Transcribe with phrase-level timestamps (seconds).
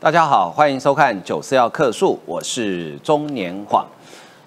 [0.00, 3.84] 大家好，欢迎收看九四要客诉，我是中年晃。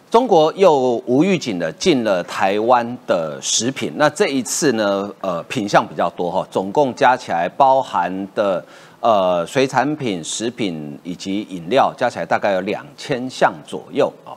[0.09, 8.63] 中国又无预警的进了台湾的食品，那这一次呢，呃，品相比较多哈，总共加起来包含的
[9.01, 14.31] 呃水产品、食品以及饮料加起来大概有两千项左右啊。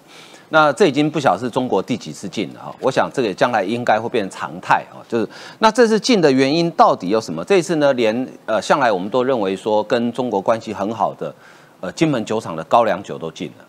[0.54, 5.02] 那这已经不晓得是中国第几次进了哈，我想这个将来应该会变成常态啊。
[5.08, 5.28] 就是
[5.58, 7.44] 那这次进的原因到底有什么？
[7.44, 11.34] 这次呢，连呃向来我们都认为说跟中国关系很好的
[11.80, 13.64] 呃金门酒厂的高粱酒都进了。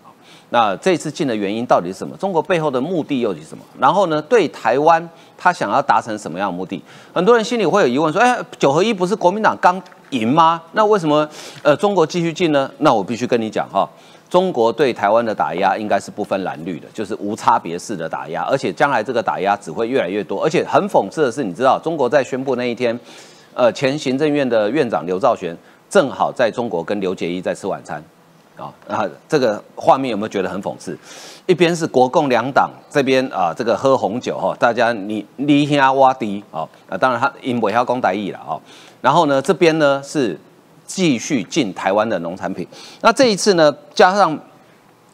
[0.52, 2.16] 那这次进的原因到底是什么？
[2.17, 3.63] 中国背后的目的又是什么？
[3.79, 6.79] 然后呢，对台湾他想要达成什么样的目的？
[7.12, 9.81] 很多人心里会有疑问，说：哎，九合一不是国民党刚
[10.12, 10.62] 赢吗？
[10.73, 11.27] 那为什么
[11.63, 12.70] 呃中国继续进呢？
[12.77, 13.90] 那我必须跟你讲哈，
[14.35, 20.43] 中国对台湾的打压应该是不分蓝绿的，就是无差别式的打压，而且将来这个打压只会越来越多。
[20.43, 22.99] 而且很讽刺的是，你知道中国在宣布那一天，
[23.53, 25.55] 呃，前行政院的院长刘兆玄
[25.90, 28.03] 正好在中国跟刘捷一在吃晚餐。
[28.57, 30.98] 啊，啊，这个画面有没有觉得很讽刺？
[31.46, 38.59] 一边是国共两党这边啊，这个喝红酒哈，大家你你听挖低啊，啊，当然他因为要攻台义了啊，
[38.99, 40.37] 然后呢，这边呢是
[40.85, 42.67] 继续进台湾的农产品。
[43.01, 44.37] 那这一次呢，加上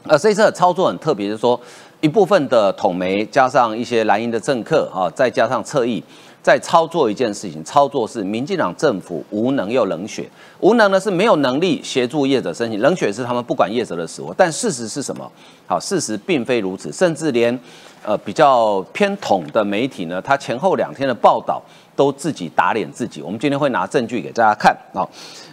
[0.03, 1.59] 呃，这一次的操作很特别，是说
[2.00, 6.03] 一部分的统媒加上一些蓝营的政客啊，再加上侧翼。
[6.44, 10.27] 在操作一件事情，操作是民进党政府无能又冷血。
[10.59, 14.33] 无能呢是没有能力协助业者申请，冷血是他们不管业者的死活。
[14.36, 15.31] 但事实是什么？
[15.67, 17.55] 好，事实并非如此，甚至连
[18.03, 21.61] 呃比较偏统的媒体呢，他前后两天的报道
[21.95, 23.22] 都自己打脸自己。
[23.22, 25.05] 我们今天会拿证据给大家看啊。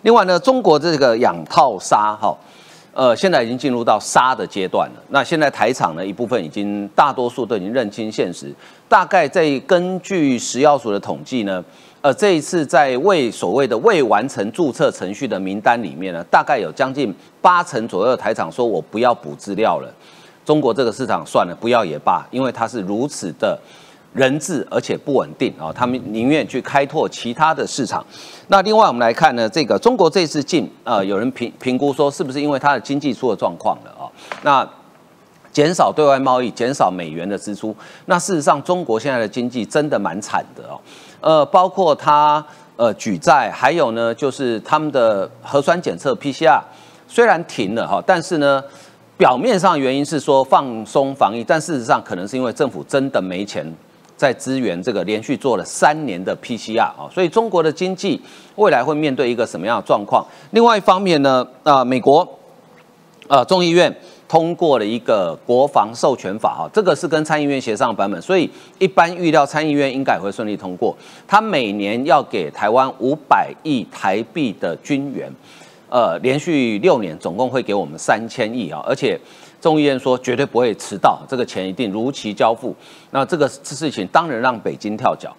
[0.02, 2.36] 另外呢，中国这个养套杀哈。
[2.94, 5.02] 呃，现在已经进入到杀的阶段了。
[5.10, 8.52] 那现在台厂呢，一部分已经大多数都已经认清现实。
[8.88, 11.62] 大概在根据食药署的统计呢，
[12.00, 19.88] 呃，这一次在未所谓的未完成注册程序的名单里面呢，大概有将近八成左右的台厂说我不要补资料了。
[20.44, 23.56] 中国这个市场算了，不要也罢，因为它是如此的。
[24.14, 25.72] 人质，而且不稳定啊！
[25.72, 28.04] 他们宁愿去开拓其他的市场。
[28.48, 34.08] 那另外我们来看呢，这个中国这次进，呃，有人评评估说，是不是因为它的经济出了状况了啊？
[34.42, 34.68] 那
[35.52, 37.76] 减少对外贸易，减少美元的支出。
[38.06, 40.80] 那事实上，中国现在的经济真的蛮惨的哦。
[41.20, 42.44] 呃，包括它
[42.76, 46.60] 呃举债，还有呢，就是他们的核酸检测 PCR
[47.06, 48.62] 虽然停了哈，但是呢，
[49.16, 53.70] 表面上原因是说放松防疫，但事实上可能是因为政府真的没钱。
[54.18, 58.20] 在支援这个连续做了三年的 PCR 啊，所以中国的经济
[58.56, 60.26] 未来会面对一个什么样的状况？
[60.50, 62.28] 另外一方面呢，啊，美国，
[63.28, 63.94] 呃，众议院
[64.28, 70.96] 通过了一个国防授权法哈，这个是跟参议院协商的版本，所以一般预料参议院应该会顺利通过。
[71.28, 75.32] 他每年要给台湾五百亿台币的军援，
[75.88, 79.16] 呃，连续六年总共会给我们三千亿啊，而且。
[79.60, 82.74] 众议院说绝对不会迟到，这个钱一定如期交付。
[83.10, 85.34] 那这个事情当然让北京跳脚。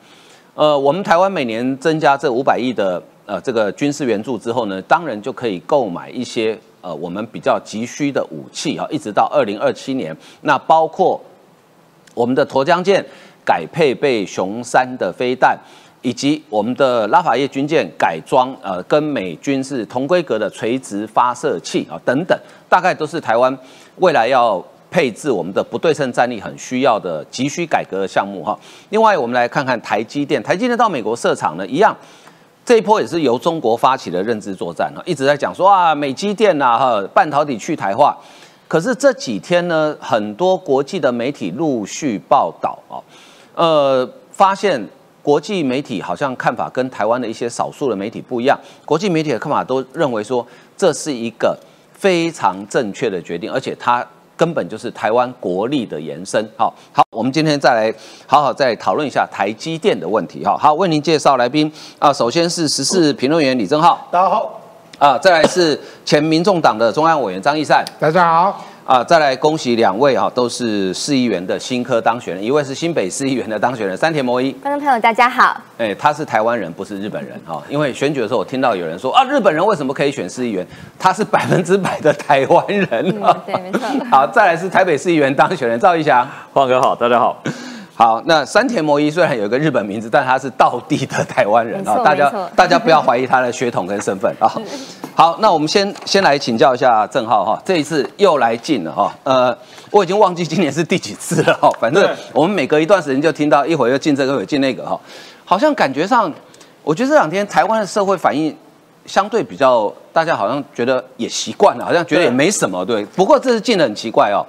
[0.55, 10.15] 呃，我们台湾每年增加这五百亿的呃这个军事援助之后呢，当然就可以购买一些呃我们比较急需的武器啊，一直到二零二七年。
[10.41, 11.21] 那包括
[12.13, 13.05] 我们的沱江舰
[13.45, 15.57] 改配备雄三的飞弹。
[16.01, 23.53] 以及我们的拉法叶军舰改装，呃，跟美军是同规格的垂直发射器啊，等等，大概都是台湾
[23.99, 28.57] 未来要配置我们的不对称战力很需要的急需改革的项目哈。
[28.89, 31.95] 另外，我们来看看台积电，台积电到美国设厂呢，一样，
[32.65, 38.17] 这一波也是由中国发起的认知作战啊，一直在讲说啊，美积电呐，哈，半导体去台化。
[38.67, 42.97] 可是这几天呢，很多国际的媒体陆续报道啊，
[43.55, 44.87] 呃，发现。
[45.21, 50.43] 国际媒体好像看法跟台湾的一些少数的媒体不一样，国际媒体的看法都认为说
[50.77, 51.55] 这是一个
[51.99, 54.05] 非常正确的决定，而且它
[54.37, 56.41] 根本就是台湾国力的延伸。
[56.55, 57.93] 好，好，我们今天再来
[58.25, 60.45] 好好再讨论一下台积电的问题。
[60.45, 64.61] 哈，好，为您介绍来宾啊，首先是时事评论员李正浩，大家好，
[64.97, 68.63] 啊，再来是前民众党的中央委员张义善，大家好。
[68.89, 74.51] 啊，再来恭喜两位哈，都是市议员的新科当选人，一位是新北市议员的当选人山田摩一。
[74.53, 75.61] 观众朋友大家好。
[75.77, 77.61] 哎，他是台湾人，不是日本人哈。
[77.69, 80.65] 因为选举的时候，我听到有人说啊，日本人为什么可以选市议员？
[80.97, 82.87] 他是百分之百的台湾人。
[83.45, 83.81] 对，没错。
[84.09, 87.43] 好，再来是台北市议员当选人赵一翔，黄哥好，大家好。
[87.93, 91.99] 好，那山田摩一虽然有一个日本名字，但他是道地的台湾人啊。
[92.03, 94.49] 大家大家不要怀疑他的血统跟身份啊。
[95.19, 99.13] 好，那我们先先来请教一下郑浩哈，这一次又来劲了哈。
[99.25, 99.53] 呃，
[99.91, 101.69] 我已经忘记今年是第几次了哈。
[101.77, 104.97] 反正我们每隔一段时间就听到一会儿又进这个，一会儿进那个哈。
[105.43, 106.31] 好像感觉上，
[106.83, 108.55] 我觉得这两天台湾的社会反应
[109.05, 113.03] 相对比较，大家好像觉得也习惯了，好像觉得也没什么，对。
[113.07, 114.39] 不过这次进的很奇怪哦，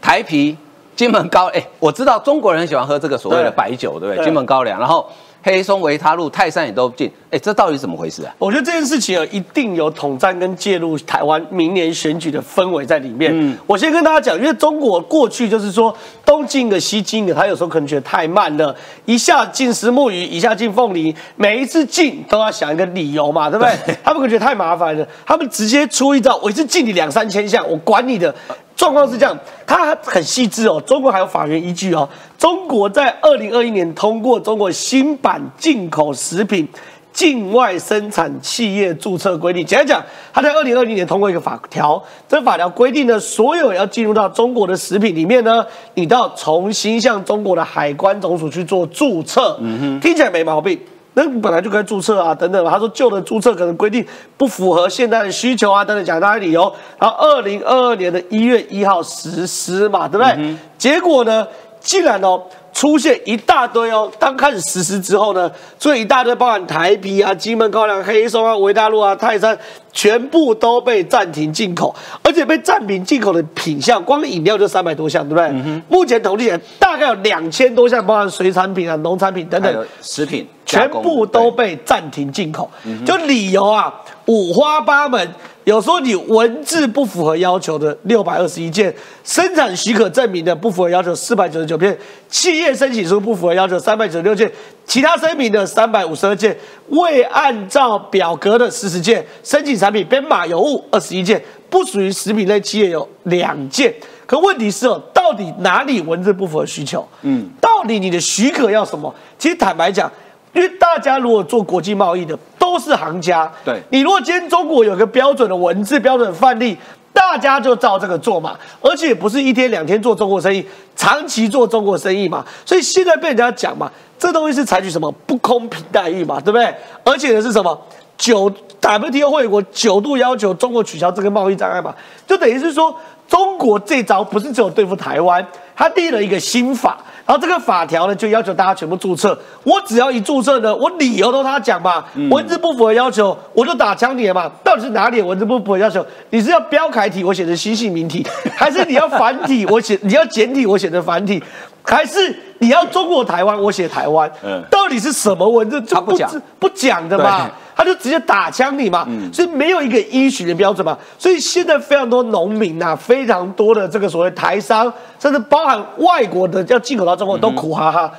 [0.00, 0.56] 台啤、
[0.94, 4.24] 金门高，哎，我知道中国人喜欢喝这个所谓的白酒，对不对？
[4.24, 5.10] 金门高粱，然后。
[5.42, 8.34] 黑松、维他路、泰山也都进，哎，这到底怎么回事啊？
[8.38, 13.30] 我觉得这件事情啊，一定有统战跟介入台湾明年选举的氛围在里面。
[13.34, 15.94] 嗯，我先跟大家讲，因为中国过去就是说
[16.24, 18.74] 东进个西进的，他有时候可能觉得太慢了，
[19.04, 23.96] 一下进石木鱼，一下进凤梨，每一次进都要想一个理由嘛，对不对？
[24.04, 28.34] 他们可能觉得太麻烦了，他们直接出一招，我一次进你两三千项，我管你的。
[28.76, 29.36] 状况是这样，
[29.66, 30.82] 它很细致哦。
[30.86, 32.08] 中国还有法源依据哦。
[32.38, 36.66] 中国在二零二一年通过中国新版进口食品
[37.12, 39.64] 境外生产企业注册规定。
[39.64, 45.64] 简单讲，它在二零二零年通过一个法条，这法条规定呢，所有要进入到中国的食品里面呢，
[45.94, 49.56] 你都要重新向中国的海关总署去做注册。
[49.60, 50.80] 嗯哼，听起来没毛病。
[51.14, 52.64] 那本来就该注册啊，等等。
[52.64, 54.04] 他说旧的注册可能规定
[54.36, 56.72] 不符合现在的需求啊，等等，讲大理由。
[56.98, 60.56] 然后二零二二年的一月一号实施嘛，对不对？
[60.78, 61.46] 结果呢，
[61.80, 62.42] 竟然哦。
[62.72, 69.56] 出现一大堆哦，当开始实施之后呢，所以一大堆包含台啤啊、金门高粱、黑松啊、维大陆啊、泰山，
[69.92, 75.82] 全部都被暂停进口，而且被暂停进口的品项，光饮料就三百多项，对不对？
[75.88, 82.70] 目前统计起来大概有两千多项，包含水产品啊、农产品等等食品，全部都被暂停进口，
[83.04, 83.92] 就理由啊
[84.26, 85.28] 五花八门。
[85.64, 88.92] 有时候你文字不符合要求的六百二十一件，
[89.22, 91.96] 生产许可证明的不符合要求四百九十九片，
[92.28, 94.50] 企业申请书不符合要求三百九十六件，
[94.84, 96.56] 其他声明的三百五十二件，
[96.88, 103.94] 未按照表格的四十件，申请产品编码有误二十一件，不属于食品类企业有两件。
[104.26, 107.06] 可问题是哦，到底哪里文字不符合需求？
[107.22, 109.14] 嗯，到底你的许可要什么？
[109.38, 110.10] 其实坦白讲。
[110.54, 116.76] 因为大家如果做国际贸易的都是行家，对你如果今天中国有个标准的文字、标准范例，
[117.12, 120.66] 大家就照这个做嘛，而且不是一天两天做中国生意，
[120.96, 126.74] 长期做中国生意嘛，所以现在被人家讲嘛，这东西是采取什么不公平待遇嘛，对不对？
[127.04, 127.78] 而且呢是什么？
[128.18, 128.48] 九
[128.80, 131.92] WTO 会国九度要求中国取消这个贸易障碍嘛，
[132.26, 132.94] 就等于是说
[133.32, 135.42] 中国这招不是只有对付台湾，
[135.74, 136.98] 他立了一个新法。
[137.24, 139.38] 然后这个法条呢，就要求大家全部注册。
[139.62, 144.50] 我只要一注册呢，我理由都他讲嘛，文字不符合要求，我就打枪你嘛。
[144.62, 146.04] 到底是哪里文字不符合要求？
[146.28, 151.42] 你是要标楷体，我写成新姓名体， 还是你要繁体， 我写你要简体，我写成繁体，
[151.82, 154.30] 还是你要中国台湾，我写台湾？
[154.42, 155.80] 嗯，到底是什么文字？
[155.80, 157.50] 他不讲，不讲的嘛。
[157.74, 168.12] 他就直接打枪你嘛，所以没有一个依循的标准嘛，所以现在非常多农民呐，非常多的这个所谓台商，甚至包含外国的要进口到中国都苦哈哈。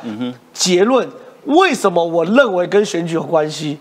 [0.51, 1.07] 结论
[1.45, 3.77] 为什么我认为跟选举有关系？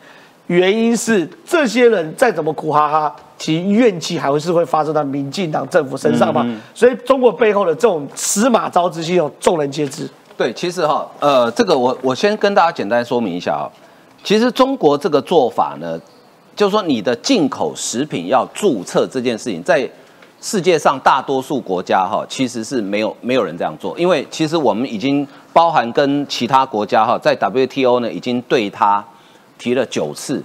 [0.49, 6.45] 原因是这些人再怎么苦哈哈，其怨气还会是会发生在民进党政府身上嘛。
[6.75, 10.07] 所以中国背后的这种司马昭之心，有众人皆知。
[10.37, 13.65] 对，其实哈，呃，这个我我先跟大家简单说明一下啊。
[14.25, 16.01] 其实中国这个做法呢，
[16.55, 19.89] 就是说你的进口食品要注册这件事情，在
[20.41, 29.05] 世界上大多数国家哈，其实是没有没有人这样做，因为其实我们已经包含跟其他国家哈，在 WTO 呢已经对他
[29.59, 30.43] 提了九次，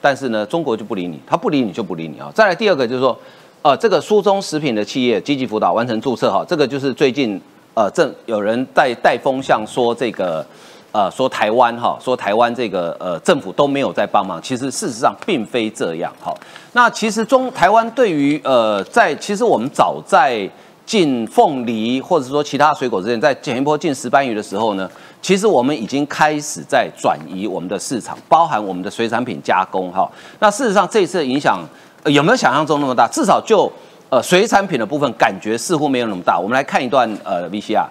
[0.00, 2.32] 但是呢中国就不理你，他不理你就不理你啊。
[2.34, 3.18] 再来第二个就是说，
[3.60, 7.38] 呃，这个苏中食品的企业积极辅导完成注册哈，这个就是最近
[7.74, 10.46] 呃正有人在带风向说这个。
[10.90, 16.34] 呃，说台湾哈，说台湾这个呃政府都没有在帮忙，其实事实上并非这样哈。
[16.72, 20.48] 那其实中台湾对于呃在其实我们早在
[20.86, 24.90] 进凤梨或者是说其他水果之前，在前一波进石斑鱼的时候呢，
[25.20, 30.10] 其实我们已经开始在转移我们的市场，包含我们的水产品加工哈。
[30.38, 31.60] 那事实上这一次的影响
[32.06, 33.06] 有没有想象中那么大？
[33.08, 33.70] 至少就
[34.08, 36.38] 呃水产品的部分，感觉似乎没有那么大。
[36.38, 37.84] 我们来看一段呃 VCR。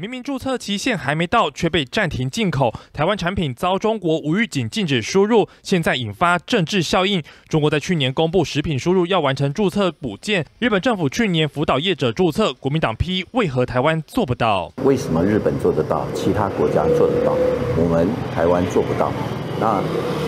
[0.00, 2.72] 明明注册期限还没到，却被暂停进口。
[2.90, 7.22] 台湾产品遭中国无预警禁止输入，现在引发政治效应。
[7.50, 14.72] 中国在去年公布食品输入要完成注册补件，日本政府去年辅导业者注册，国民党批为何台湾做不到？
[14.84, 17.36] 为什么日本做得到，其他国家做得到，
[17.76, 19.12] 我们台湾做不到？
[19.60, 19.82] 那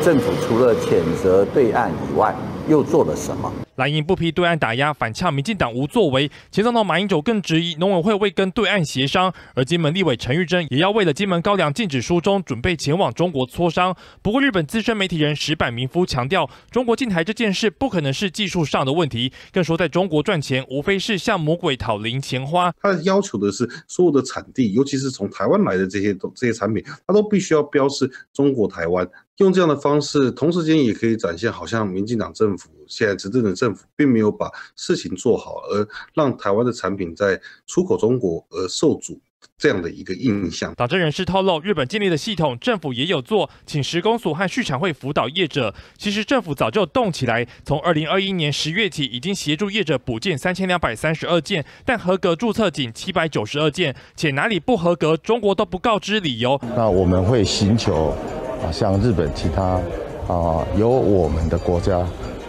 [0.05, 2.35] 政府除了谴责对岸以外，
[2.69, 3.53] 又做了什么？
[3.77, 6.31] 蓝营不批对岸打压，反呛民进党无作为。
[6.51, 13.97] 前总统马英九更质疑农委会未跟对岸协商，而金门立委陈玉珍也要为了金门高粱禁止书中准备前往中国磋商。
[14.21, 22.73] 不过，日本资深媒体人石坂明夫强调，中国禁台这件事不可能是技术上的问题，更说在中国赚钱无非是向魔鬼讨零钱花。
[22.83, 29.09] 他要求的是所有的产地，尤其是从台湾来的这些这些产品，他都必须要标示中国台湾。
[29.43, 39.21] 用这样的方式，同时间也可以展现，好像民进党政府现在执政的政府并没有把事情做好，而让台湾的产品在出口中国而受阻。
[39.59, 40.75] 这样的一个印象。
[40.75, 45.73] 党政人士透露，日本建立的系统，政府也有做，请施工所和畜产会辅导业者。
[45.97, 56.61] 其实政府早就动起来，从二零二一年十月起，已经协助业者补建三千两百三十二件，但合格注册仅七百九十二件，且哪里不合格，中国都不告知理由。
[56.77, 58.17] 那我们会寻求
[58.65, 59.81] 啊，像日本其他
[60.29, 62.07] 啊，由我们的国家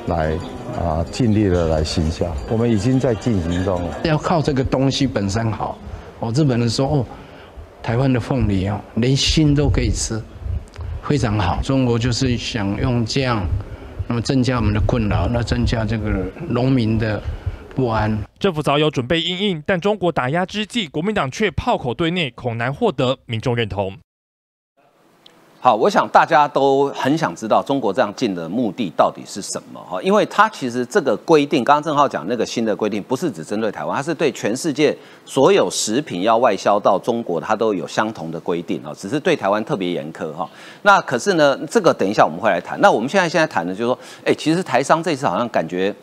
[0.08, 0.34] 来
[0.80, 2.26] 啊，尽力的来行销。
[2.50, 5.78] 我们已经在进行中，要靠这个东西本身好。
[6.20, 7.06] 哦，日本人说哦，
[7.82, 10.22] 台湾的凤梨哦，连心都可以吃，
[11.02, 11.60] 非常好。
[11.64, 13.44] 中国就是想用这样，
[14.08, 16.12] 那么增加我们的困扰，那增加这个
[16.48, 17.22] 农民的
[17.76, 18.18] 不安。
[18.40, 23.98] 政府早有准备应应，但中国打压之际，国民党却炮口对内，恐难获得民众认同。
[25.64, 29.98] 好，我想大家都很想知道中国这样进的目的到底是什么哈？
[30.04, 34.94] 因为它其实这个规定，刚刚郑浩讲那个新的规定，不是只针对台湾，它是对全世界
[35.24, 40.46] 所有食品要外销到中国，它都有相同的规定哦，只是对台湾特别严苛哈。
[40.82, 42.78] 那可是呢，这个等一下我们会来谈。
[42.82, 45.96] 那我们现在现在谈的就是说，哎，其实台商这次好像感觉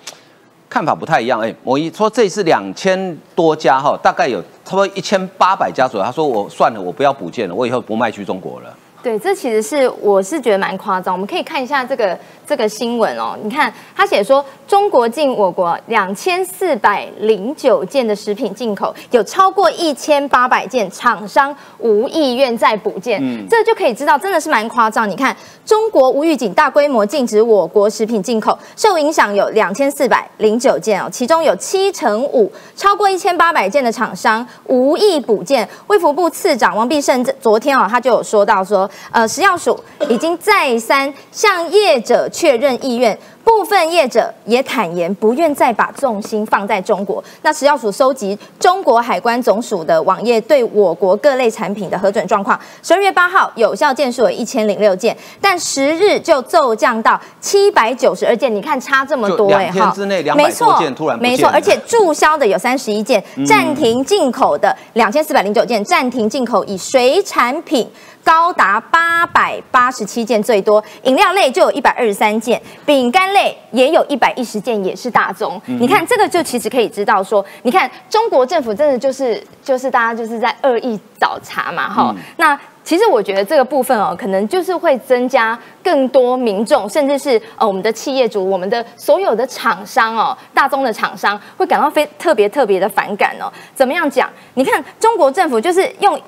[0.70, 1.38] 看法不太一样。
[1.38, 6.06] 哎，某一说这次两千多家哈，大概有差不多一千八百家左右。
[6.06, 8.74] 他说我算了，我不要补件了，我以后不卖去中国了。
[9.02, 11.14] 对，这其实是我是觉得蛮夸张。
[11.14, 12.18] 我们可以看一下这个
[12.50, 13.38] 这个新闻哦。
[13.44, 25.08] 你看他写说，中国进我国两千四百零九件的食品进口，有超过一千八百件厂商无意愿再补件，嗯这就可以知道真的是蛮夸张。
[25.08, 35.68] 你看，中国无预警大规模禁止我国食品进口，受影响有两千四百零九件哦，其中有七成五超过一千八百件的厂商无意补件。
[35.86, 38.90] 卫福部次长王必胜昨天哦，他就有说到说。
[39.12, 39.78] 呃，食药署
[40.08, 43.18] 已经再三向业者确认意愿。
[43.42, 47.22] 部分业者也坦言不愿再把重心放在中国。
[47.42, 58.54] 那食药署收集中国海关总署的网页对我国各类产品的核准状况，十二月八号有效件数为一千零六件，但十日就骤降到七百九十二件。
[58.54, 59.92] 你看差这么多哎哈，
[60.36, 67.90] 没错，突然没错，而且注销的有三十一件，暂停进口的两千四百零九件，暂停进口以水产品
[68.22, 73.30] 高达八百八十七件最多，饮料类就有一百二十三件，饼干。
[73.30, 75.62] 类也有一百一十件，也是大宗。
[75.66, 82.12] 你看这个就其实可以知道说，你看中国政府真的就是就是大家就是在恶意找茬嘛，哈。
[82.38, 93.46] 那其实我觉得这个部分哦，可能就是会增加更多民众，甚至是呃我们的企业主、我们的所有的厂商哦，大宗的厂商会感到非特别特别的反感哦。
[93.76, 94.28] 怎么样讲？
[94.54, 96.20] 你看中国政府就是用。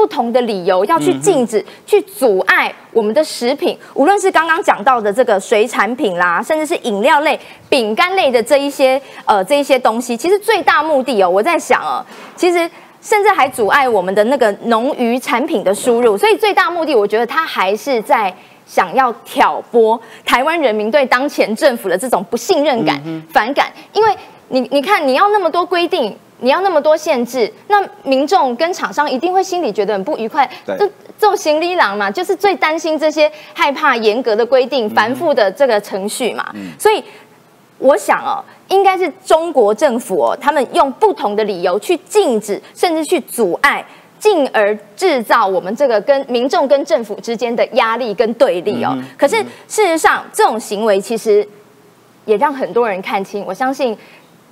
[0.00, 7.38] 不同的理由要去禁止、去阻碍我们的食品，无论是刚刚讲到的这个水产品啦，甚至是饮料类、
[7.68, 12.02] 饼干类的这一些呃这一些东西，其实最大目的哦，我在想哦，
[12.34, 12.58] 其实
[13.02, 22.98] 甚至还阻碍我们的那个农渔产品的输入，所以最大目的，我觉得他还是在想要挑拨台湾人民对当前政府的这种不信任感、
[23.30, 24.16] 反感，因为
[24.48, 26.16] 你你看你要那么多规定。
[26.42, 30.48] 你要那么多限制，那民众跟厂商一定会心里觉得很不愉快。
[30.66, 30.78] 这
[31.18, 36.50] 这种行李郎嘛，就是最担心这些害怕严格的规定、繁复的这个程序嘛。
[36.78, 37.04] 所以
[37.78, 43.84] 我想哦，应该是中国政府哦，他们用不同的理由去禁止，甚至去阻碍，
[44.18, 48.96] 进而制造我们这个跟民众跟政府之间的压力跟对立哦。
[49.18, 49.36] 可是
[49.68, 51.46] 事实上，这种行为其实
[52.24, 53.44] 也让很多人看清。
[53.46, 53.94] 我相信。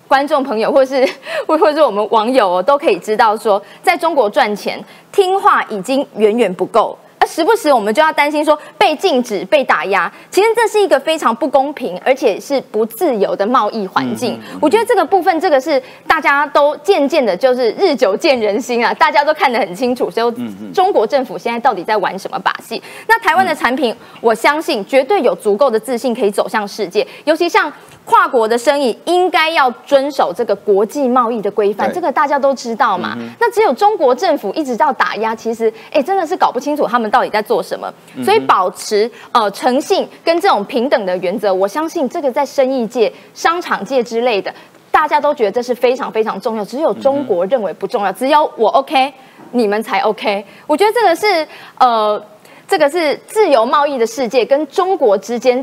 [0.09, 1.07] 观众朋友，或是
[1.47, 6.99] 或或是我们网友，哦都可以知道说，在中国赚钱，听话已经远远不够。
[7.21, 10.11] 而时不时我们就要担心说被禁止、被打压。
[10.31, 14.41] 其实这是一个非常不公平，而且是不自由的贸易环境。
[14.61, 20.09] 我觉得这个部分，这个是大家都渐渐的，就是日久见人心啊，大家都看得很清楚。
[20.09, 22.81] 所以，中国政府现在到底在玩什么把戏？
[23.09, 27.71] 那台湾的产品，我相信绝对有足够的自信可以走向世界，尤其像。
[28.09, 33.15] 跨国的生意应该要遵守这个国际贸易的规范，这个大家都知道嘛。
[33.39, 37.93] 那只有中国政府一直到打压，其实哎，真的是搞不清楚他们到底在做什么。
[38.25, 44.51] 所以保持呃诚信跟这种平等的原则，我相信这个在生意界、商场界之类的，
[44.91, 46.65] 大家都觉得这是非常非常重要。
[46.65, 49.13] 只有中国认为不重要，只有我 OK，
[49.51, 50.43] 你们才 OK。
[50.67, 51.47] 我觉得这个是
[51.79, 52.25] 呃，
[52.67, 55.63] 这个是自由贸易的世界跟中国之间。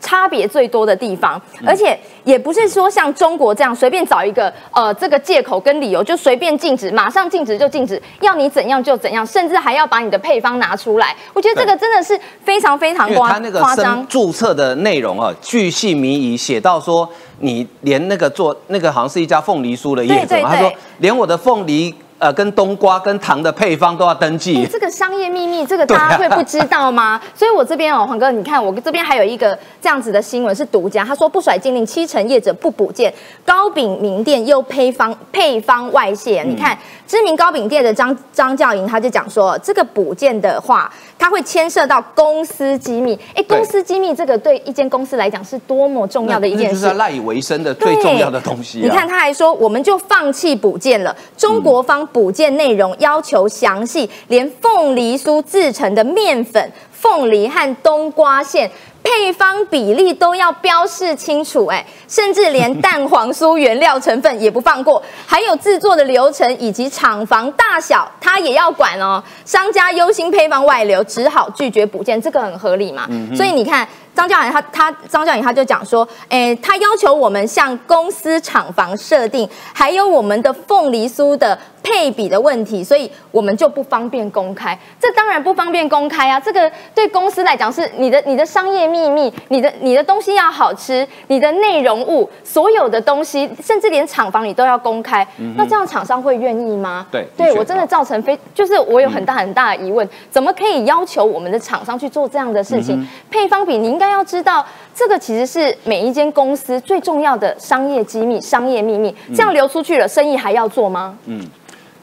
[0.00, 11.14] 差别最多的地方，而且也不是说像中国这样随便找一个呃这个借口跟理由就随便禁止，马上禁止就禁止，要你怎样就怎样，甚至还要把你的配方拿出来。
[11.32, 14.06] 我觉得这个真的是非常非常夸因为他那个夸张申。
[14.06, 17.08] 注册的内容啊，巨细靡遗，写到说
[17.40, 24.66] 你连那个做那个好像是一家凤梨酥的业者，他说连我的凤梨呃跟冬瓜跟糖的配方都要登记欸。
[24.66, 27.20] 这个商业秘密，这个大家会不知道吗？
[27.34, 33.12] 所以我这边哦，黄哥，你看我这边还有一个这样子的新闻是独家，他说不甩禁令七成业者不补件，
[33.44, 36.42] 糕饼名店又配方配方外泄。
[36.42, 43.18] 嗯你看知名糕饼店的张张教营他就讲说，这个补件的话，它会牵涉到公司机密。
[43.34, 46.94] 哎，对公司机密这个对一间公司来讲是多么重要的一件事那就是。
[46.94, 48.82] 赖以为生的最重要的东西、啊。
[48.82, 51.14] 你看，他还说，我们就放弃补件了。
[51.36, 58.70] 中国方补件内容要求详细，连凤梨酥制成的面粉、凤梨和冬瓜馅。
[59.08, 69.22] 配方比例都要标示清楚，哎，甚至连蛋黄酥原料成分也不放过，还有制作的流程以及厂房大小，他也要管哦。
[69.44, 73.08] 商家忧心配方外流，只好拒绝补件，这个很合理嘛？
[73.32, 84.76] 所以你看，张教授他他张教授他就讲说，诶，他要求我们向公司厂房设定，还有我们的凤梨酥的配比的问题，所以我们就不方便公开。
[84.98, 95.24] 这当然不方便公开啊，这个对公司来讲是你的你的商业秘密，你的你的东西要好吃，你的内容物，所有的东西，甚至连厂房你都要公开，
[95.56, 97.06] 那这样厂商会愿意吗？
[97.12, 103.06] 对对我真的造成非，就是我有很大很大的疑问，怎么可以要求我们的厂商去做这样的事情？
[103.30, 111.16] 配方比你应该要知道，这个其实是每一间公司最重要的商业机密、商业秘密，这样流出去了，生意还要做吗？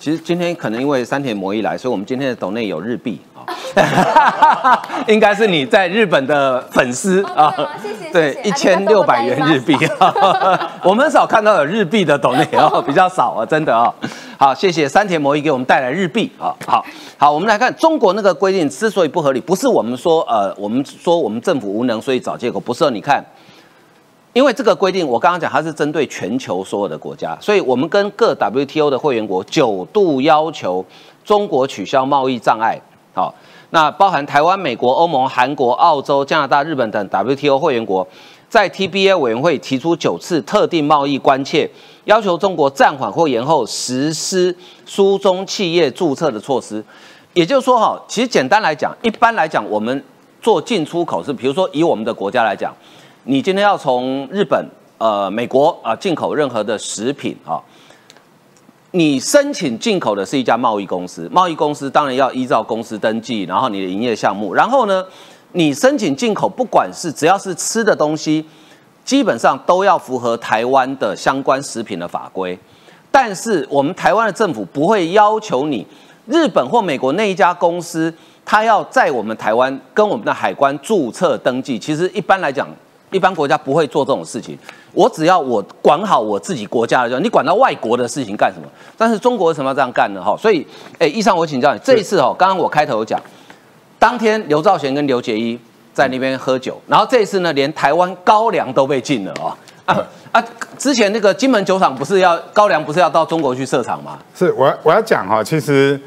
[0.02, 9.76] 其实今天可能因为山田魔一来，所以我们今天的抖内有日币啊， 应该是你在日本的粉丝啊哦谢谢谢谢对，一あり千がとうござ六百います元日币，
[10.84, 13.92] 我们很少看到有日币的抖内哦，比 较少啊，真的啊。
[14.38, 16.84] 好，谢谢山田魔一给我们带来日币啊，好
[17.18, 23.24] 好，我们来看中国那个规定之所以不合理，不是我们说呃，我们说我们政府无能，所以找借口，不是哦，你看。
[24.33, 30.83] 因为这个规定，我刚刚讲它是针对全球所有的国家，所以我们跟各 WTO 的会员国九度要求
[31.23, 32.81] 中国取消贸易障碍。
[33.13, 33.31] 好，
[33.69, 38.07] 那包含台湾、美国、欧盟、韩国、澳洲、加拿大、日本等 WTO 会员国，
[38.49, 41.69] 在 TBA 委员会提出九次特定贸易关切，
[42.05, 46.83] 要求中国暂缓或延后实施书中企业注册的措施。
[47.33, 50.03] 也就是说，哈，其实简单来讲，一般来讲，我们
[50.41, 52.73] 做进出口是，比如说以我们的国家来讲。
[53.25, 57.55] 你今天要从日本、呃美国啊进口任何的食品啊，
[58.91, 65.05] 你申请进口的是一家贸易公司，贸易公司当然要依照公司登记，然后你的营业项目，然后呢，
[65.53, 68.45] 你申请进口，不管是只要是吃的东西，
[69.05, 72.59] 基本上都要符合台湾的相关食品的法规。
[73.09, 75.87] 但是我们台湾的政府不会要求你
[76.25, 81.79] 日本或美国那一家公司，它要在我们台湾跟我们的海关注册登记。
[81.79, 82.67] 其实一般来讲，
[83.13, 84.57] 一般国家不会做这种事情。
[84.91, 88.67] 我只要我管好我自己国家的就，你管到外国的事情干什么？
[88.97, 90.21] 但是中国为什么要这样干呢？
[90.21, 90.67] 哈，所以，
[90.99, 93.19] 哎，以上，我请教你，这一次哦，刚刚我开头有讲，
[93.97, 95.57] 当天刘兆玄跟刘杰一
[95.93, 99.55] 在那边喝酒，然后这一次呢，连台湾高粱都被禁了哦。
[99.85, 99.97] 啊
[100.31, 100.41] 啊！
[100.77, 104.17] 之前那个金门酒厂不是要高粱，不是要到中国去设厂吗？
[104.33, 105.99] 是我要我要讲哈，其实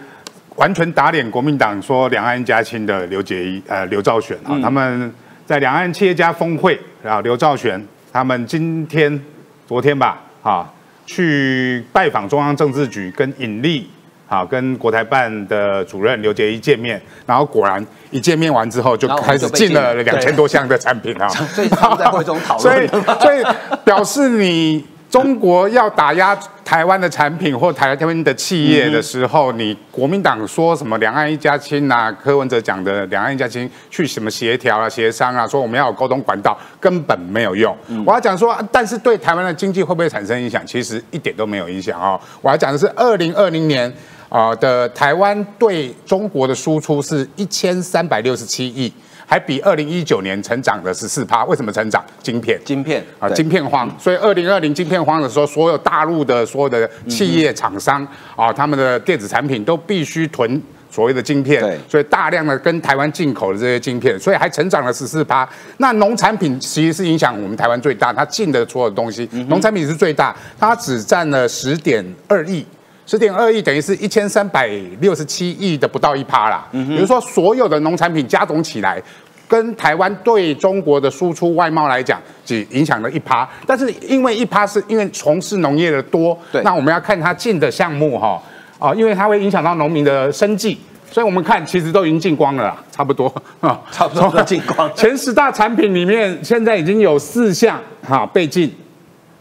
[0.55, 5.13] 完全打脸国民党说两岸家亲的刘杰一呃刘兆玄哈，他们
[5.45, 7.81] 在两岸企业家峰会，然后刘兆玄
[8.13, 9.23] 他们今天
[9.67, 10.69] 昨天吧啊
[11.07, 13.89] 去拜访中央政治局跟尹力。
[14.29, 21.29] 啊，跟国台办的主任刘杰一见面，然后果然一见面完之后，就开始进了两千多项的产品啊。
[21.29, 22.89] 所以他们在会中讨 所以。
[22.89, 23.45] 所以
[23.85, 37.75] 表示你中国要打压台湾的产品或台湾的企业的时候，你国民党说什么两岸一家亲啊，柯文哲讲的两岸一家亲去什么协调啊、协商啊，说我们要有沟通管道，根本没有用。
[38.05, 40.67] 我要讲说，但是对台湾的经济会不会产生影响？
[40.67, 42.21] 其实一点都没有影响哦。
[42.43, 43.93] 我要讲的是二零二零年。
[44.29, 48.93] 啊、的台湾对中国的输出是一千三百六十七亿，
[49.27, 51.45] 还比二零一九年成长了十四趴。
[51.45, 52.03] 为什么成长？
[52.23, 52.59] 晶片。
[52.65, 65.47] 晶片啊，晶片荒，所以二零二零晶片荒的时候，所有大陆的所有的企业厂商啊，他们的电子产品都必须囤所谓的晶片，所以大量的跟台湾进口的这些晶片，所以还成长了十四趴。
[65.79, 72.65] 那农产品其实是影响我们台湾最大，它进的所有东西，农产品是最大，它只占了十点二亿。
[73.07, 74.67] 十点二亿等于是一千三百
[75.01, 76.67] 六十七亿的不到一趴啦。
[76.73, 79.01] 嗯比如说所有的农产品加总起来，
[79.49, 83.49] 跟台湾对中国的输出外贸来讲，只影响了一趴。
[83.65, 88.43] 但是因为一趴是因为从事农业的多，对那我们要看它进的项目哈，
[88.81, 90.77] 啊，因为它会影响到农民的生计。
[91.09, 98.71] 所以我们看，其实都已经进光了啦，差不多啊，差不多都进光 前十大产品里面，现在已经有四项哈被禁，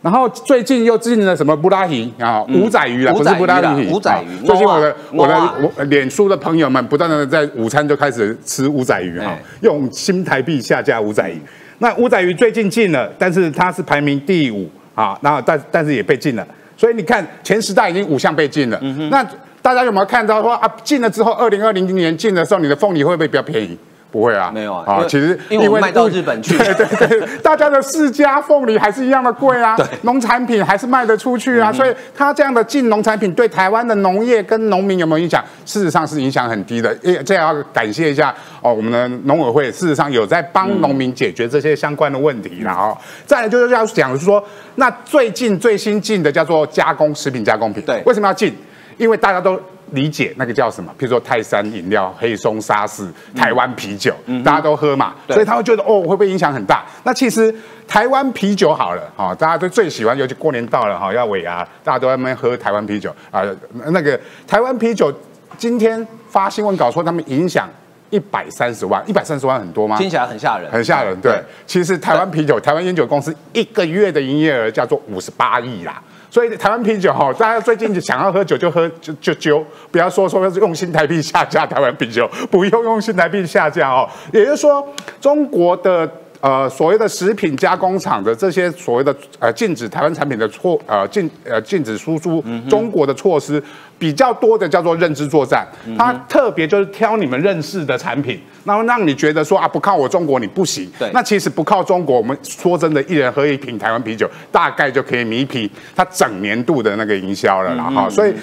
[0.05, 11.41] 然后最近又进了什么布拉提啊，五仔鱼啦，不是布拉提，五仔鱼啊最近我的我的我脸书的朋友们不断的在午餐就开始吃五仔鱼哈哎，用新台币下架五仔鱼。
[11.79, 18.77] 那五仔鱼最近禁了，但是它是排名第五啊，然后但但是也被禁了，所以你看前十大已经五项被禁了。
[18.83, 19.25] 嗯那
[19.63, 23.75] 大家有没有看到说啊，禁了之后，二零二零年禁的时候，你的凤梨会不会比较便宜？
[24.15, 26.57] 不会啊，没有啊啊其实因为卖到日本 去。
[26.57, 35.43] 对对对，大家的世家凤梨还是一样的贵啊，农产品还是卖得出去啊，所以它这样的进农产品对台湾的农业跟农民有没有影响？
[35.65, 36.97] 事实上是影响很低的。
[37.01, 44.41] 也这要感谢一下哦，我们的农委会事实上有在帮农民解决这些相关的问题然后再来就是要讲说，
[44.75, 48.01] 那最近最新进的叫做加工食品加工品，对。
[48.05, 48.55] 为什么要进？
[48.97, 49.59] 因为大家都
[49.91, 56.83] 理解那个叫什么，譬如说泰山饮料、黑松沙士、台湾啤酒，大家都喝嘛，所以他会觉得哦，会不会影响很大？
[57.03, 57.53] 那其实
[57.87, 63.43] 台湾啤酒好了，哈、大家都最喜欢，尤其过年到了哈、要尾牙，大家都在那边喝台湾啤酒啊、
[63.91, 65.13] 那个台湾啤酒
[65.57, 67.69] 今天发新闻稿说他们影响
[68.09, 69.97] 一百三十万，一百三十万很多吗？
[69.97, 71.41] 听起来很吓人，很吓人，对。
[71.65, 76.01] 其实台湾啤酒、台湾烟酒公司一个月的营业额叫做五十八亿啦。
[76.35, 84.05] 所以台湾啤酒哈，大家最近想要喝酒就喝就就揪，不要说说用新台币下架台湾啤酒，不用用新台币下架哦。
[84.33, 84.85] 也就是说，
[85.21, 93.63] 中国的呃所谓的食品加工厂的这些所谓的呃禁止台湾产品的措呃禁呃禁止输出中国的措施
[93.97, 100.89] 比较多的叫做认知作战，它特别就是挑你们认识的产品，然后让你觉得说啊不靠我中国你不行。
[100.99, 108.09] 对那其实不靠中国，我们说真的，一人喝一瓶台湾啤酒，大概就可以弥平它整年度的那个营销了啦哈。
[108.09, 108.33] 所以。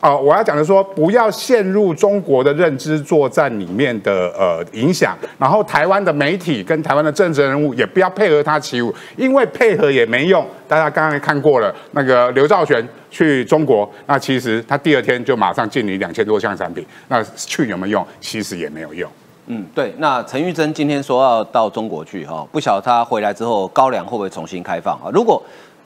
[0.00, 10.44] 呃，我要讲的说，不要陷入中国的认知作战里面的呃影响，然后台湾的媒体跟台湾的政治人物也不要配合他起舞，因为配合也没用。
[10.72, 18.06] 大家刚才看过了，那个刘兆玄去中国，那其实他第二天就马上进你两千多项产品，那去有没有用？
[18.22, 19.10] 其实也没有用。
[19.48, 19.94] 嗯，对。
[19.98, 25.10] 那陈玉珍今天说要到中国去哈，不晓得他回来之后高粱会不会重新开放啊？
[25.12, 25.42] 如果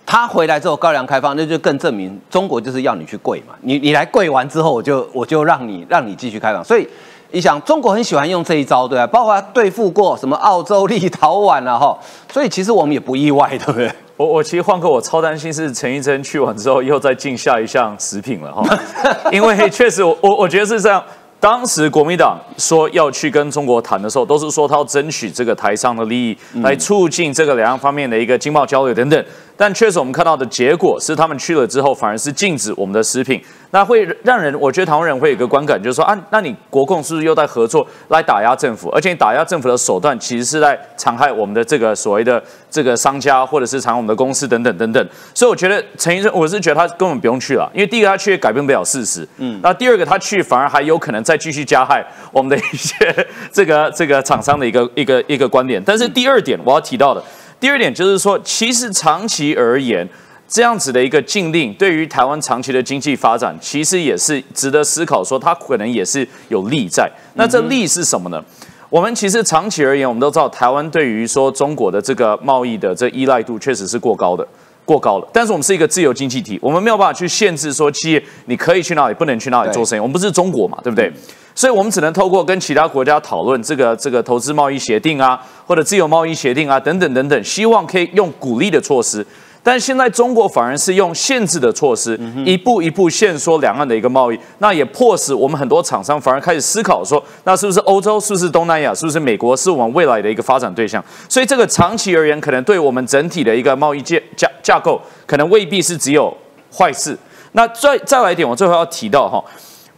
[0.07, 3.57] 他回来之后高粱开放，那就更证明中国就是要你去跪嘛。
[3.62, 6.62] 你你来跪完之后，我就我就让你让你继续开放。
[6.62, 6.88] 所以
[7.33, 9.05] 你想，中国很喜欢用这一招，对吧？
[9.09, 11.99] 包括他对付过什么澳洲、立陶宛啊哈。
[12.33, 13.90] 所以其实我们也不意外，对不对？
[14.17, 18.79] 我我其实换哥，我超担心是陈玉珍去完之后又再进下一项食品了哈，
[19.31, 21.03] 因为确实我我我觉得是这样。
[21.39, 29.25] 当时国民党说要去跟中国谈的时候，都是说他要争取这个台商的利益，来促进这个两岸方面的一个经贸交流等等。
[29.57, 38.90] 但确实我们看到的结果是，他们去了之后，反而是禁止我们的食品，那会让人我觉得台湾人会有一个观感，就是说啊，那你国共是不是又在合作来打压政府？
[38.90, 45.09] 而且你打压政府的手段，其实是在残害我们的这个所谓的这个商家，或者是残害我们的公司等等等等。
[45.35, 55.83] 所以我觉得陈医生，我是觉得他根本不用去了，因为第一个他去也改变不了事实，嗯，那第二个他去反而还有可能再继续加害我们的一些这个这个厂商的一个一个一个观点。
[55.83, 57.23] 但是第二点我要提到的。
[57.59, 60.07] 第二点就是说，其实长期而言，
[60.47, 67.11] 这样子的一个禁令，对于台湾长期的经济发展，其实也是值得思考，说它可能也是有利在。
[67.35, 68.45] 那这利是什么呢？
[68.88, 74.47] 我们其实长期而言，我们都知道，台湾对于说中国的这个贸易的这依赖度确实是过高的。
[74.87, 80.01] 过高了，但是我们是一个自由经济体，我们没有办法去限制说企业你可以去哪里，不能去哪里做生意。
[80.01, 81.12] 我们不是中国嘛，对不对？
[81.55, 89.27] 所以我们只能透过跟其他国家讨论这个这个投资贸易协定啊，或者自由贸易协定啊，等等等等，希望可以用鼓励的措施。
[89.67, 101.05] 但现在中国反而是用限制的措施，一步一步限缩两岸的一个贸易，那也迫使我们很多厂商反而开始思考说，那是不是欧洲，是不是东南亚，是不是美国，是我们未来的一个发展对象？
[101.29, 106.33] 所以这个长期而言，可能对我们整体的一个贸易架架架构，可能未必是只有
[106.73, 107.19] 坏事。
[107.51, 109.43] 那再再来一点，我最后要提到哈。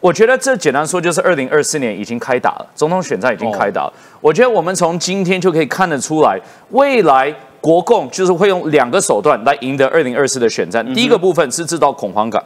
[0.01, 3.93] 我觉得这简单说就是二零二四年已经开打了，总统选战已经开打了。
[4.23, 10.85] 我觉得我们从今天就可以看得出来，未来国共就是会用两个手段来赢得二零二四的选战。
[10.95, 12.43] 第一个部分是制造恐慌感，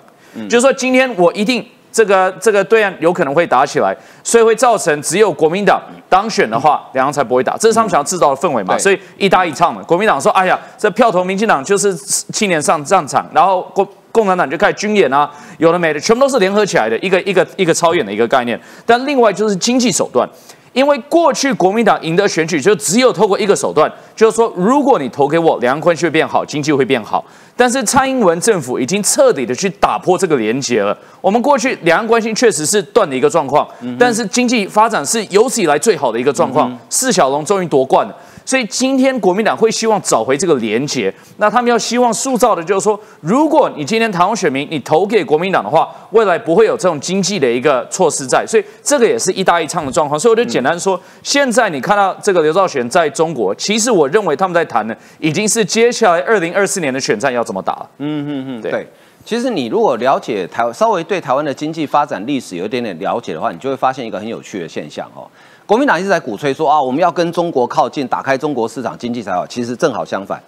[0.49, 7.57] 就是说今天我一定这个这个对岸有可能会打起来，所以会造成只有国民党当选的话，两岸才不会打。
[7.57, 8.79] 这是他们想要制造的氛围嘛？
[8.79, 18.61] 所以一搭一唱的，国民党说：“哎呀，这票投民进党就是青年上战场，然后国。”共产党就开始军演啊，有的没的，全部都是联合起来的一个一个一个超演的一个概念。
[18.85, 20.29] 但另外就是经济手段，
[20.73, 27.25] 因为过去国民党赢得选举，就只有透过一个手段，就是说，如果你投给我，两岸关系会变好，经济会变好。
[27.55, 30.97] 但是蔡英文政府已经彻底的去打破这个连结了。
[31.21, 36.77] 我们过去两岸关系确实是断的一个状况，但是经济发展是有史以来最好的一个状况。
[36.89, 38.17] 四小龙终于夺冠了。
[38.45, 50.19] 所以今天国民党会希望找回这个连结，那他们要希望塑造的就是说，如果你今天台湾选民你投给国民党的话，未来不会有这种经济的一个措施在，所以这个也是一搭一唱的状况。
[50.19, 57.87] 所以我就简单说，现在你看到这个刘兆玄在中国，其实我认为他们在谈的已经是接下来二零二四年的选战要怎么打。
[57.99, 58.87] 嗯嗯嗯，对。
[59.25, 65.31] 其实你如果了解台稍微对台湾的经济发展历史有一点点了解的话，你就会发现一个很有趣的现象哦。
[65.73, 69.47] 国民党一直在鼓吹说啊，我们要跟中国靠近，打开中国市场，经济才好。
[69.47, 70.39] 其实正好相反。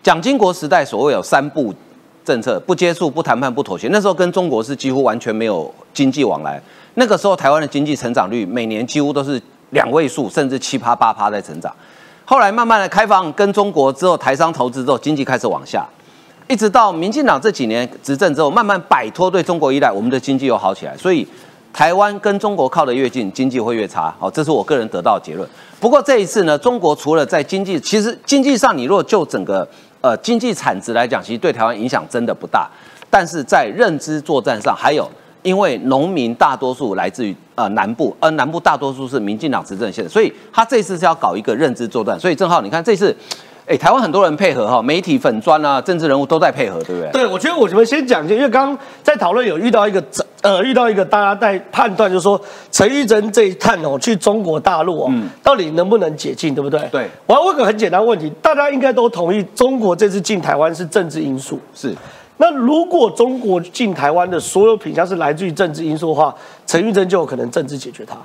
[0.00, 1.74] 蒋经国时代所谓有三不
[2.24, 3.88] 政策：不接触、不谈判、不妥协。
[3.90, 6.62] 那时候跟中国是几乎完全没有经济往来。
[6.94, 11.74] 那个时候台湾的经济成长率每年几乎都是两位数，甚至七趴八趴在成长。
[12.24, 15.84] 后来慢慢的开放跟中国之后，台商投资之后，经济开始往下。
[16.46, 20.96] 一直到民进党这几年执政之后，慢慢摆脱对中国依赖，我们的经济又好起来。
[20.96, 21.26] 所以。
[21.78, 24.12] 台湾跟中国靠得越近，经济会越差。
[24.18, 25.48] 好，这是我个人得到的结论。
[25.78, 29.64] 不过这一次呢，中国除了在经济，其实经济上，你若就整个
[30.00, 32.68] 呃经济产值来讲，其实对台湾影响真的不大。
[33.08, 35.08] 但是在认知作战上，还有
[35.44, 42.18] 因为农民大多数来自于呃南部，而南部大多数是民进党执政县，所以他这次是要搞一个认知作战。
[42.18, 43.16] 所以正好你看这次。
[43.68, 47.10] 哎，台湾很多人配合哈，媒体、粉砖啊，政治人物都在配合，对不对？
[47.12, 50.02] 对，我觉得我们先讲一下，因为刚刚在讨论有遇到一个
[50.40, 52.40] 呃，遇到一个大家在判断，就是说
[52.72, 56.80] 陈玉珍这一趟哦，去中国大陆哦，到底能不能解禁，对不对？
[56.90, 57.06] 对。
[57.26, 61.60] 我要问个很简单问题，大家应该都同意，中国这次进台湾是政治因素。
[61.74, 61.94] 是。
[62.38, 66.34] 那如果中国进台湾的所有品项是来自于政治因素的话，
[66.66, 68.16] 陈玉珍就有可能政治解决它。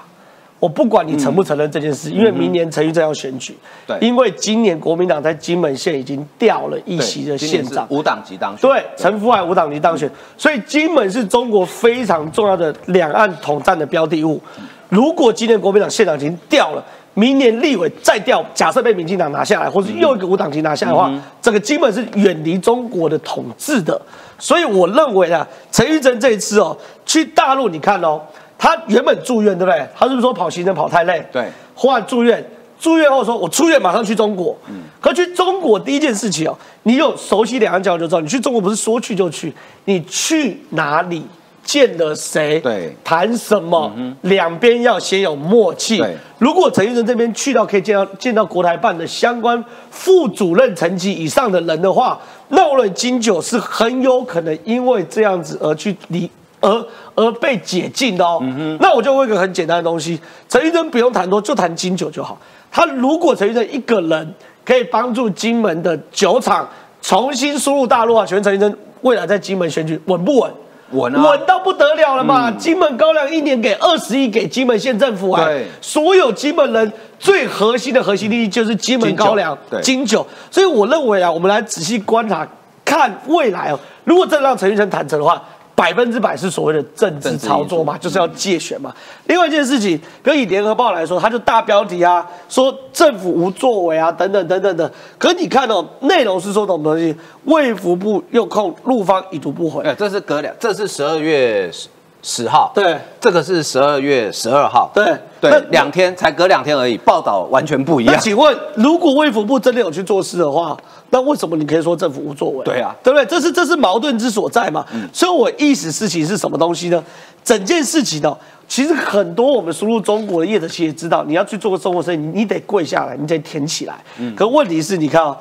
[0.64, 3.54] 我不管你承不承认这件事，因为明年陈玉珍要选举。
[3.86, 8.70] 对，因为今年国民党在金门县已经调了一席的县长，无党籍当选。
[8.70, 14.40] 对，陈福海无党籍当选，所以金门是中国非常重要的两岸统战的标的物。
[14.88, 16.82] 如果今年国民党县长已经调了，
[17.14, 24.02] 明年立委再调，假设被民进党拿下来，或是又一个无党籍拿下的话，这个基本是远离中国的统治的。
[24.40, 28.22] 所以我认为啊，陈玉珍这一次哦，去大陆，你看哦。
[28.64, 29.86] 他原本住院，对不对？
[29.94, 31.22] 他是不是说跑行程跑太累？
[31.34, 32.42] 对，换住院，
[32.80, 34.56] 住院后说，我出院马上去中国。
[34.70, 41.26] 嗯，可去中国第一件事情哦，你有熟悉两岸交流就知道，你去中国不是说去就去，你去哪里
[41.62, 42.62] 见了谁？
[42.62, 43.92] 对，谈什么？
[44.22, 45.98] 两边要先有默契。
[45.98, 56.32] 对，如果陈玉仁这边去到可以见到见到国台办的相关副主任层级以上的人的话，那我认金九是很有可能因为这样子而去离。
[56.64, 58.42] 而而被解禁的哦，
[58.80, 62.38] 那我就问一个很简单的东西：陈玉珍不用谈多，就谈金酒就好。
[62.72, 64.34] 他如果陈玉珍一个人
[64.66, 66.68] 可以帮助金门的酒厂
[67.02, 70.52] 重新输入大陆啊，请问陈玉珍未来在金门选举稳不稳？
[70.92, 72.50] 稳啊，稳到不得了了嘛！
[72.52, 75.46] 金门高粱一年给二十亿给金门县政府啊，
[75.82, 80.26] 所有金门人最核心的核心利益就是金门高粱、金酒。
[80.50, 82.48] 所以我认为啊，我们来仔细观察
[82.86, 85.44] 看未来哦，如果真的让陈玉珍谈成的话。
[85.76, 88.94] 百分之百是所谓的政治操作嘛，就是要借选嘛。
[89.26, 94.90] 另外一件事情，可以联合报来说，它就大标题啊，说政府无作为啊，等等等等的。
[95.18, 97.16] 可你看哦，内容是说什么东西？
[97.46, 99.84] 卫福部又控陆方已读不回。
[99.84, 101.90] 哎，这是隔两，这是十二月十
[102.22, 102.72] 十号。
[102.76, 104.92] 对，这个是十二月十二号。
[104.94, 108.14] 对对，两天才隔两天而已，报道完全不一样。
[108.14, 110.78] 那请问，如果卫福部真的有去做事的话？
[111.14, 112.66] 那为什么你可以说政府无作为？
[112.66, 113.24] 对啊，对不对？
[113.28, 114.84] 这是这是矛盾之所在嘛。
[115.14, 117.02] 所以，我意思事情是什么东西呢？
[117.44, 118.36] 整件事情呢，
[118.68, 123.94] 其实很多我们输入中国的业者其实也知道，你要去做个中国生意，你得跪下来，你得填起来。
[124.36, 125.38] 可问题是，你看啊，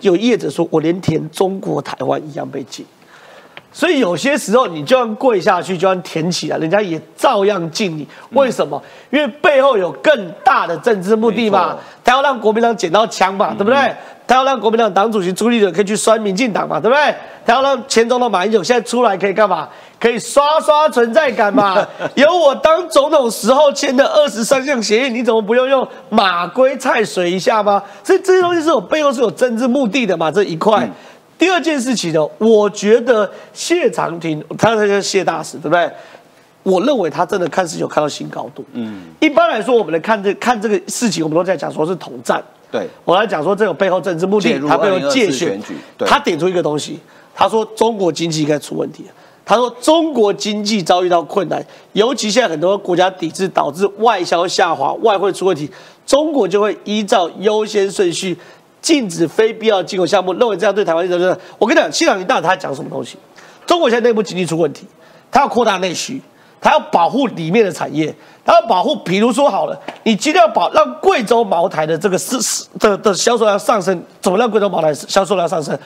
[0.00, 2.84] 有业者说我连填中国台湾一样被禁。
[3.76, 8.06] 所以有些时候，你就算跪下去，就算舔起来，人家也照样敬你。
[8.30, 8.80] 为什么？
[9.10, 11.76] 因为背后有更大的政治目的嘛。
[12.04, 13.92] 他要让国民党捡到枪嘛，对不对？
[14.28, 17.14] 他要让国民党党主席朱立伦可以去酸民进党嘛，对不对？
[17.44, 19.68] 他要让前总统马英九现在出来可以干嘛？
[19.98, 21.84] 可以刷刷存在感嘛？
[22.14, 27.82] 有我当总统时候签的二十三项协议，你怎么不用用马归菜水一下吗？
[28.04, 30.30] 所以这些东西是有背后是有政治目的的嘛？
[30.30, 30.88] 这一块。
[31.38, 35.90] 第二件事情呢，我觉得谢长廷，他那个谢大使，对不对？
[36.62, 38.64] 我认为他真的看事情有看到新高度。
[38.72, 42.42] 嗯，一般来说，我们来看这看这个事情，我们都在讲说是统战。
[42.70, 45.76] 对，我来讲说这个背后政治目的，他背后借选举。
[45.98, 46.98] 他点出一个东西，
[47.34, 49.04] 他说中国经济应该出问题。
[49.44, 55.70] 他说中国经济遭遇到困难，尤其现在很多国家抵制导致外销下滑、外汇出问题，
[56.06, 58.34] 中国就会依照优先顺序
[58.84, 61.34] 禁止非必要进口项目，认为这样对台湾就是。
[61.58, 63.16] 我跟你讲，谢长廷大他讲什么东西？
[63.64, 64.86] 中国现在内部经济出问题，
[65.32, 66.20] 他要扩大内需，
[66.60, 75.78] 他要保护里面的产业，他要保护，比如说好了，你今天要保让贵州茅台的这个是是的的销售量上升，怎么让贵州茅台销售量上升？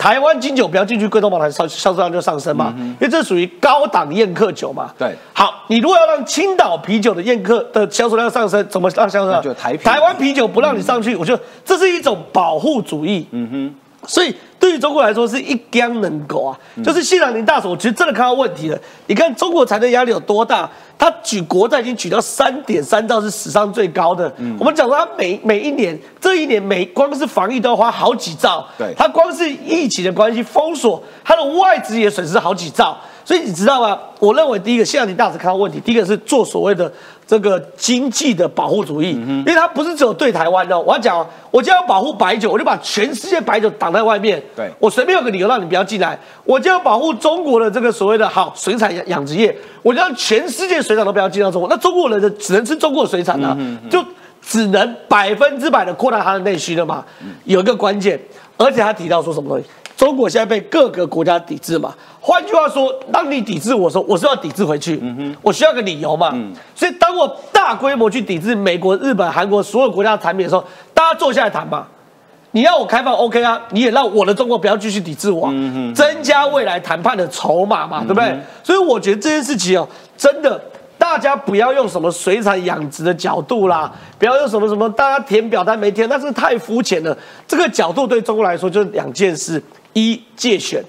[0.00, 4.90] 台湾金酒不要进去，贵州茅台销销售量就上升嘛，因为这属于高档宴客酒嘛。
[4.96, 9.42] 对，好，你如果要让青岛啤酒的宴客的销售量上升，怎么让销售量？
[9.42, 13.26] 就台台湾啤酒不让你上去，我觉得这是一种保护主义。
[13.32, 18.78] 嗯哼，所以对于中国来说是一 gang 能够啊，就是谢长廷大使，我觉得真的看到问题了。
[19.06, 20.70] 你看中国财政压力有多大？
[20.98, 24.30] 他举国债已经举到三点三兆，是史上最高的。
[24.58, 28.68] 我们讲说他每每一年，这一年每光是防疫都要花好几兆。
[28.76, 32.94] 对，他光是疫情的关系封锁，他的外资也损失好几兆。
[33.24, 33.98] 所以你知道吗？
[34.18, 36.92] 我认为第一个，谢长廷大使看到问题，第一个是做所谓的
[37.30, 40.76] 这个经济的保护主义，因为它不是只有对台湾的。
[40.76, 44.42] 我要讲，我就要保护白酒，我就把全世界白酒挡在外面。
[44.56, 51.70] 对，我随便有个理由让你不要进来，我就要保护中国的这个所谓的好水产养养殖业，我就让全世界水产都不要进到中国。
[51.70, 53.56] 那中国人的只能吃中国水产啊，
[53.88, 54.04] 就
[54.42, 57.04] 只能百分之百的扩大它的内需了嘛。
[57.44, 58.20] 有一个关键，
[58.56, 59.64] 而且他提到说什么东西？
[60.00, 61.94] 中国现在被各个国家抵制嘛？
[62.22, 66.30] 换句话说，当你抵制我说，我是要抵制回去，嗯我需要个理由嘛。
[66.32, 71.86] 嗯所以当我大规模去抵制美国、日本、韩国所有国家的产品的时候，大家坐下来谈嘛。
[72.52, 73.60] 你要我开放 OK 啊？
[73.72, 75.52] 你也让我的中国不要继续抵制我，
[75.94, 78.34] 增加未来谈判的筹码嘛，对不对？
[78.62, 79.86] 所以我觉得这件事情哦，
[80.16, 80.58] 真的。
[80.96, 87.16] 大家不要用什么水产养殖的角度啦，不要用什么什么，大家填表单没填，那是太肤浅了。
[87.48, 89.60] 这个角度对中国来说就是两件事：
[89.92, 90.82] 一借选，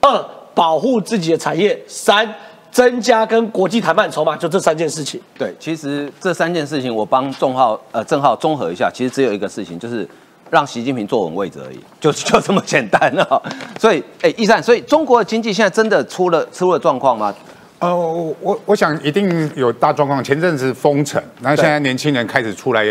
[0.00, 2.28] 二保护自己的产业，三
[2.70, 5.20] 增加跟国际谈判筹码，就这三件事情。
[5.38, 10.06] 对，其实这三件事情我帮郑浩呃郑浩综合一下，其实只有一个事情，就是
[10.50, 13.40] 让习近平坐稳位置而已，就 就这么简单啊。
[13.78, 17.34] 所以，哎，易善，所以中国的经济现在真的出了出了状况吗？
[17.78, 17.96] 呃，
[18.40, 20.22] 我我想一定有大状况。
[20.22, 22.84] 前阵子封城，然后现在年轻人开始出来。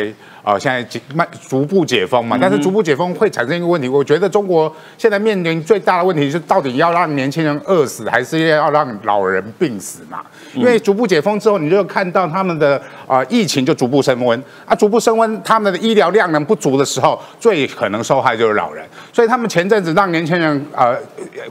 [0.47, 10.21] 啊，现在解慢逐步解封嘛，但是逐步解封会产生一个问题，我觉得中国现在面临最大的问题是，到底要让年轻人饿死，还是要让老人病死嘛？
[10.53, 18.85] 因为逐步解封之后，你就看到他们的啊疫情就逐步升温啊，逐步升温，他们的医疗量能不足的时候，最可能受害就是老人。
[19.11, 20.95] 所以他们前阵子让年轻人呃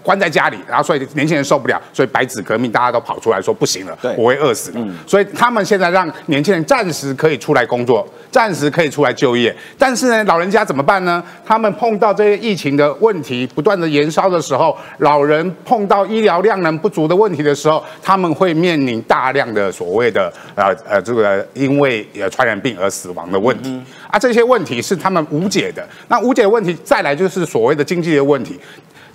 [0.02, 4.80] 关在家里，然后所以年轻人受不了，所以白纸革命大家都跑出来说不行了，我会饿死的。
[5.06, 8.85] 所以他们现在让年轻人暂时可以出来工作，暂时可以。
[8.88, 11.22] 出来就业，但是呢，老人家怎么办呢？
[11.44, 25.86] 他们碰到这些疫情的问题不断的延烧的时候，老人碰到医疗量能不足的问题的时候，他们会面临大量的所谓的呃呃这个因为呃传染病而死亡的问题啊，这些问题是他们无解的。
[26.08, 28.58] 那无解的问题再来就是所谓的经济的问题。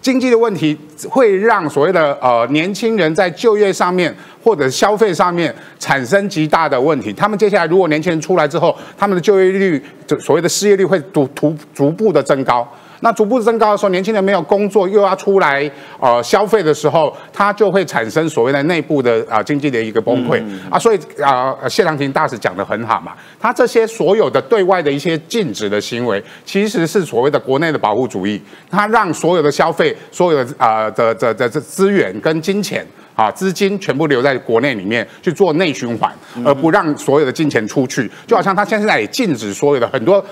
[0.01, 0.75] 经济的问题
[1.07, 7.13] 会让所谓的呃年轻人在就业上面或者消费上面产生极大的问题。
[7.13, 12.67] 他们接下来如果年轻人出来之后，他们的就业率就所谓的失业率会逐逐逐步的增高。
[13.01, 20.79] 那逐步增高的时候，年轻人没有工作又要出来呃消费的时候，它就会产生所谓的内部的啊经济的一个崩溃啊。
[20.79, 32.85] 所以啊，谢长廷大使讲的很好嘛，他这些所有的对外的一些禁止的行为，其实是所谓的国内的保护主义，他让所有的消费、所有的啊的的的资源跟金钱
[33.15, 36.13] 啊资金全部留在国内里面去做内循环，
[36.45, 40.23] 而不让所有的金钱出去，就好像他现在也禁止所有的很多。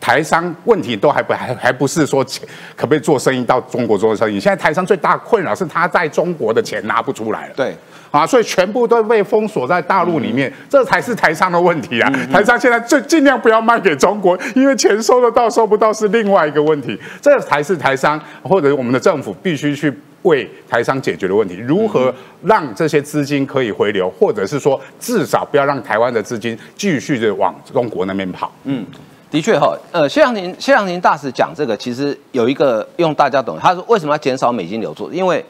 [0.00, 2.24] 台商问题都还不还还不是说
[2.76, 4.38] 可不可以做生意到中国做生意？
[4.38, 7.54] 现在台商最大困扰是他在中国的钱拿不出来了。
[7.56, 7.76] 对，
[8.10, 12.10] 啊，所以全部都被封锁在大陆里面，这才是台商的问题啊！
[12.32, 21.56] 台商现在最尽量不要卖给中国，因为钱收得到收不到是另外一个问题，这才是台商或者我们的政府必须去为台商解决的问题。
[21.56, 28.52] 如何让这些资金可以回流，或者是说至少不要让台湾的资金继续的往中国那边跑？
[28.64, 28.86] 嗯。
[29.30, 35.12] 的确哈，呃，谢长廷谢长廷大使讲这个，其实有一个用大家懂，他说为什么要减少美金流出？
[35.12, 35.44] 因为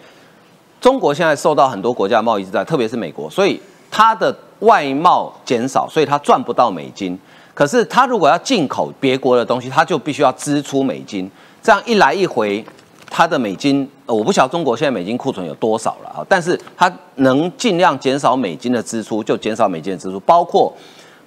[0.81, 7.17] 中国现在受到很多国家贸易制裁，特别是美国，所以它的外贸减少，所以它赚不到美金。
[7.55, 11.31] 可是它如果要进口别国的东西，它就必须要支出美金。
[11.63, 12.65] 这样一来一回，
[13.09, 20.73] 它的美金，我不晓得中国现在美金库存有多少了啊，但是它能尽量减少美金的支出，就减少美金的支出，包括。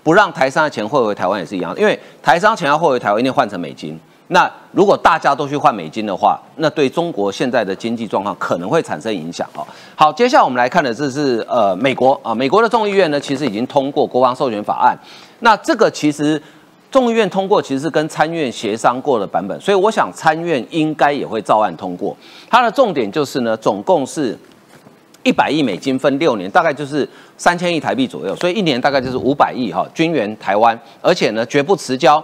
[0.03, 3.99] 不让台商的钱汇回台湾也是一样，因为台商钱要汇回台湾，一定换成美金。
[4.27, 9.67] 那如果大家都去换美金的话，那对中国现在的经济状况可能会产生影响哦。
[9.93, 14.97] 好，接下来我们来看的这是呃美国啊，美国的众议院呢其实已经通过国防授权法案，
[15.41, 16.41] 那这个其实
[16.89, 22.15] 众议院通过其实是跟参院协商过的版本，所以我想参院应该也会照案通过。
[22.49, 24.39] 它的重点就是呢，总共是
[25.23, 27.07] 一百亿美金分六年，大概就是
[27.37, 32.23] 三千亿台币左右，所以一年大概就是五百亿哈，军援台湾，而且呢绝不迟交。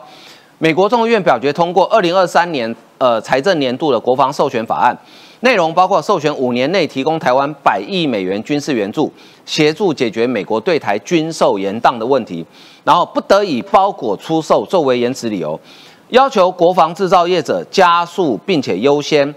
[0.60, 4.98] 美国众议院表决通过二零二三年呃财政年度的国防授权法案，
[5.42, 9.14] 内容包括授权五年内提供台湾百亿美元军事援助，
[9.46, 12.44] 协助解决美国对台军售延宕的问题，
[12.84, 15.60] 然后不得以包裹出售作为延迟理由，
[16.10, 19.32] 要求国防制造业者加速并且优先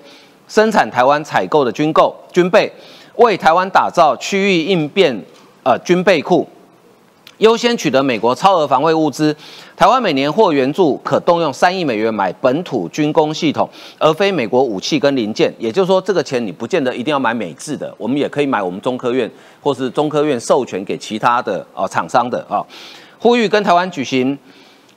[0.48, 2.72] 生产台湾采购的军购军备，
[3.16, 5.22] 为台湾打造区域应变
[5.62, 6.48] 呃军备库。
[7.38, 9.34] 优先取得美国超额防卫物资，
[9.74, 13.66] 台湾每年或援助可动用三亿美元买本土军工系统，
[13.98, 15.50] 而非美国武器跟零件。
[15.58, 19.30] 也就是说，这个钱你不见得一定要买美制的，我们也可以买我们中科院
[19.62, 22.60] 或是中科院授权给其他的啊厂商的啊。
[23.18, 24.38] 呼吁跟台湾举行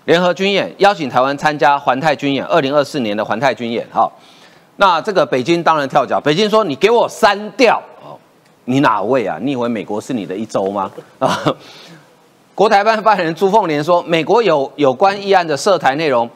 [0.03, 3.87] 联合军演，邀请台湾参加环太军演，二零二四年的环太军演。
[3.89, 4.11] 好，
[4.75, 7.81] 那这个北京当然跳脚，北京说你给我删掉，
[8.65, 9.37] 你哪位啊？
[9.41, 10.91] 你以为美国是你的一州吗？
[11.19, 11.39] 啊？
[12.55, 16.29] 国台办发言人朱凤莲说：“美国有有关议案的涉台内容，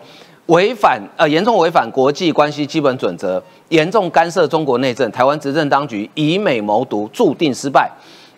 [0.47, 5.11] 违反呃严重违反国际关系基本准则，严重干涉中国内政。
[5.11, 7.87] 台湾执政当局以美谋独，注定失败。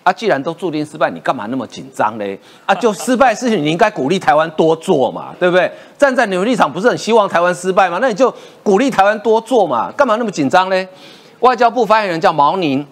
[0.03, 2.37] 啊，既然都注定失败，你干嘛那么紧张嘞？
[2.65, 5.71] 啊，就失败事情，你应该鼓励台湾多做嘛，对不对？
[5.97, 7.99] 站在你们立场，不是很希望台湾失败吗？
[8.01, 8.29] 那你就
[8.61, 10.85] 鼓励台湾多做嘛，干嘛那么紧张嘞？”
[11.39, 12.85] 外交部发言人叫毛宁。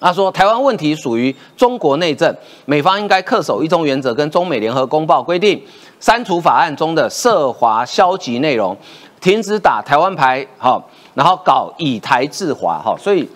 [0.00, 2.32] 他说：“台湾问题属于中国内政，
[2.66, 5.60] 美方应该恪守一中原则跟中美联合公报规定，
[5.98, 8.76] 删除法案中的涉华消极内容，
[9.20, 10.80] 停止打台湾牌，哈，
[11.14, 12.96] 然后搞以台制华，哈。
[12.96, 13.28] 所以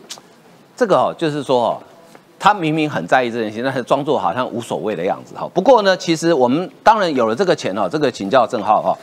[0.76, 1.78] 这个哦，就是说哦，
[2.38, 5.50] 他明明很在意这件事情，但是装作好像无所谓的样子，哈。
[5.52, 8.96] 不过呢，其实我们当然有了这个钱哦，这个请教郑浩哈。”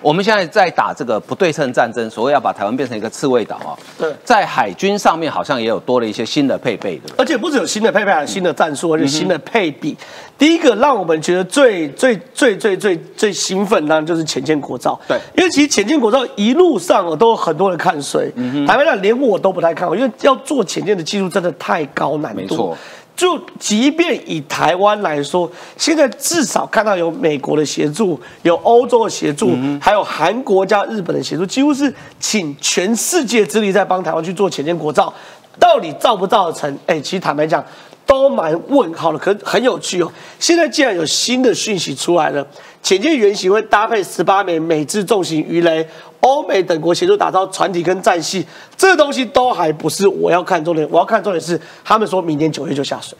[0.00, 3.74] 我们现在在打这个不对称战争，所谓要把台湾变成一个刺猬岛啊。
[3.98, 9.96] 对，在海军上面好像也有多了一些新的配备，对而且不止有新的配备，还有新的战术，而且新的配比。
[10.38, 15.00] 第一个让我们觉得最最最最最最兴奋，当然就是潜舰国造。
[15.08, 18.30] 对，因为其实潜舰国造一路上哦，都有很多人看衰。
[18.66, 22.40] 台湾人连我都不太看好，因为要做潜舰的技术真的太高难度。
[22.40, 22.76] 没错。
[23.16, 35.12] 就即便以台湾来说，现在至少看到有美国的协助，有欧洲的协助，还有韩国加日本的协助，几乎是请全世界之力在帮台湾去做前建国造，
[35.58, 36.78] 到底造不造得成？
[36.86, 37.64] 哎，其实坦白讲。
[38.08, 40.08] 都蛮问号的，可很有趣哦。
[40.38, 42.46] 现在既然有新的讯息出来了，
[42.86, 45.84] 潜舰原型会搭配十八枚美制重型鱼雷，
[46.20, 50.86] 欧美等国协助打造船体跟战系，这东西都还不是我要看重点。
[50.88, 53.18] 我要看重点是，他们说明年九月就下水。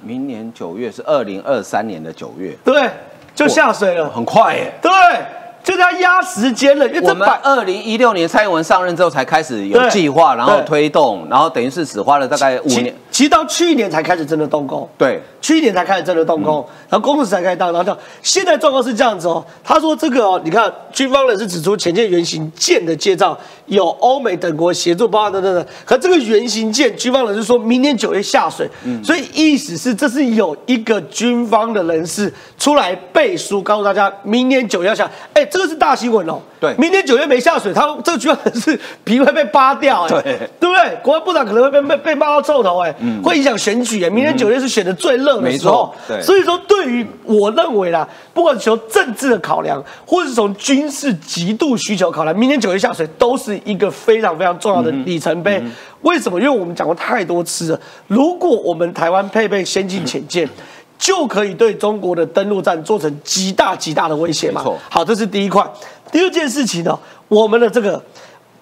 [0.00, 2.88] 明年九月是二零二三年的九月，对，
[3.34, 4.72] 就下水了，很快耶。
[4.80, 4.92] 对。
[5.64, 14.88] 就是要压时间了，因为我们二零一六年蔡英文上任之后才开始有计划，然后推动，然后等于是只花了大概五年，其实到去年才开始真的动工。
[14.98, 16.56] 对，去年才开始真的动工，
[16.88, 19.44] 然后工程师才开始到，然后就现在状况是这样子哦。
[19.62, 25.64] 他说这个哦，你看军方人士指出前舰原型舰的建造有欧美等国协助，包含等等等。
[25.84, 28.68] 可这个原型舰，军方人士说明年九月下水，
[29.04, 35.48] 所以意思是这是有一个军方的人士出来背书，告诉大家明年九月要下，哎。
[35.54, 40.22] 这个是大新闻哦，对，明年九月没下水，他这个居然是皮会被扒掉，哎，对，
[40.58, 40.98] 对不对？
[41.00, 42.92] 国安部长可能会被被被骂到臭头，哎，
[43.22, 55.62] 会影响选举，啊，明年九月是选的最热的时候，对，所以说对于我认为啦，不管从政治的考量，或者是从军事极度需求考量，明年九月下水都是一个非常非常重要的里程碑。
[56.02, 56.40] 为什么？
[56.40, 60.48] 因为我们讲过太多次了，如果我们台湾配备先进潜舰。
[60.96, 64.64] 就可以对中国的登陆战做成极大极大的威胁嘛？
[64.88, 65.62] 好，这是第一块。
[66.10, 66.98] 第二件事情呢，
[67.28, 68.00] 我们的这个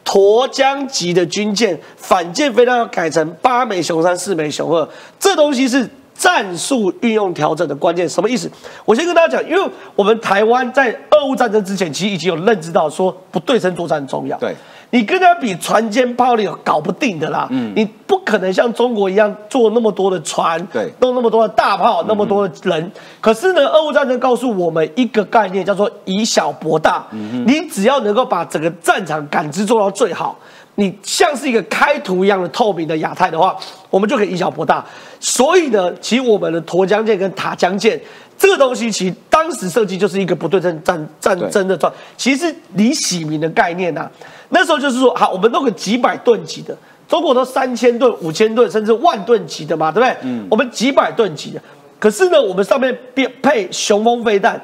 [0.04, 4.88] 沱江级的军舰反舰飞弹要改成八枚熊三四枚熊二，
[5.18, 8.08] 这东西是战术运用调整的关键。
[8.08, 8.50] 什么意思？
[8.84, 14.36] 我先跟大家讲，因为我们台湾在俄乌战争之前，其实已经有认知到说不对称作战很重要。
[14.38, 14.54] 对。
[14.94, 17.48] 你跟他比船坚炮利，搞不定的啦。
[17.50, 22.92] 嗯，你不可能像中国一样做那么多的船，对，弄那么多的大炮，那么多的人。
[23.18, 27.06] 可是呢，俄乌战争告诉我们一个概念，叫做以小博大。
[27.12, 30.38] 嗯你只要能够把整个战场感知做到最好，
[30.74, 33.56] 你像是一个开图一样的透明的亚太的话，
[33.88, 34.84] 我们就可以以小博大。
[35.18, 37.98] 所以呢，其实我们的沱江舰跟塔江舰。
[38.42, 44.10] 这个东西其实当时设计就是一个不对称战战争的状，其实李喜明的概念呐、
[44.48, 46.76] 那时候就是说，好，我们弄个几百吨级的，
[47.06, 50.16] 中国都三千吨、五千吨，甚至万吨级的嘛，对不对？
[50.22, 51.62] 嗯，我们几百吨级的，
[52.00, 54.60] 可是呢，我们上面配配雄风飞弹。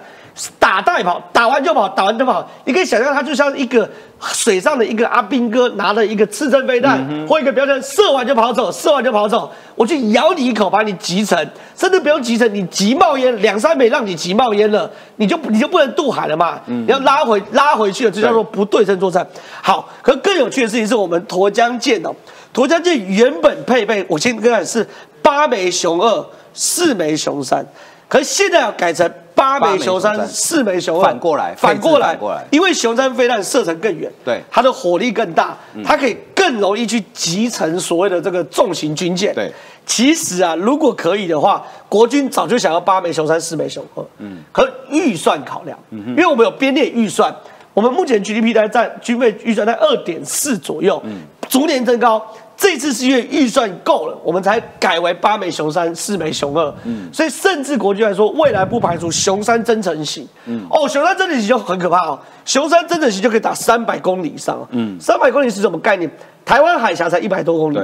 [0.58, 2.48] 打带跑，打完就跑，打完就跑。
[2.64, 3.88] 你可以想象，它就像一个
[4.20, 9.50] 水上的一个阿兵哥，拿了一个刺针飞弹、或一个标枪，射完就跑走，射完就跑走。
[9.74, 11.36] 我去咬你一口，把你击沉，
[11.76, 16.60] 甚至不用击沉，你急冒烟，两三枚让你急冒烟了，你就你就不能渡海了嘛？
[16.66, 19.26] 你要拉回拉回去了，就叫做不对称作战。
[19.62, 22.14] 好，可更有趣的事情是我们沱江舰哦，
[22.54, 24.86] 沱江舰原本配备，我先跟你讲是
[25.22, 27.64] 八枚熊二，四枚熊三，
[28.08, 29.10] 可是现在要改成。
[29.38, 39.32] 八枚熊三，四枚熊二，反过来，反过来，反过来，因为熊三飞弹射程更远，对，它的火力更大，它可以更容易去集成所谓的这个重型军舰。
[39.32, 39.52] 对，
[39.86, 47.32] 其实啊，如果可以的话，国军早就想要八枚熊三，四枚熊二，嗯，可预算考量，嗯因为我们有编列预算，
[47.74, 52.20] 我们目前 GDP 在占军费预算在二点四左右，嗯，逐年增高。
[52.58, 56.74] 这次是因为预算够了，我们才改为八枚熊三，四枚熊二。
[56.82, 60.26] 嗯，所以甚至国际来说，未来不排除熊三增程型。
[60.46, 64.66] 嗯，哦，熊三增程型就很可怕哦，熊三增程型就可以打三百公里以上。
[64.72, 66.10] 嗯，三百公里是什么概念？
[66.44, 67.78] 台湾海峡才一百多公里，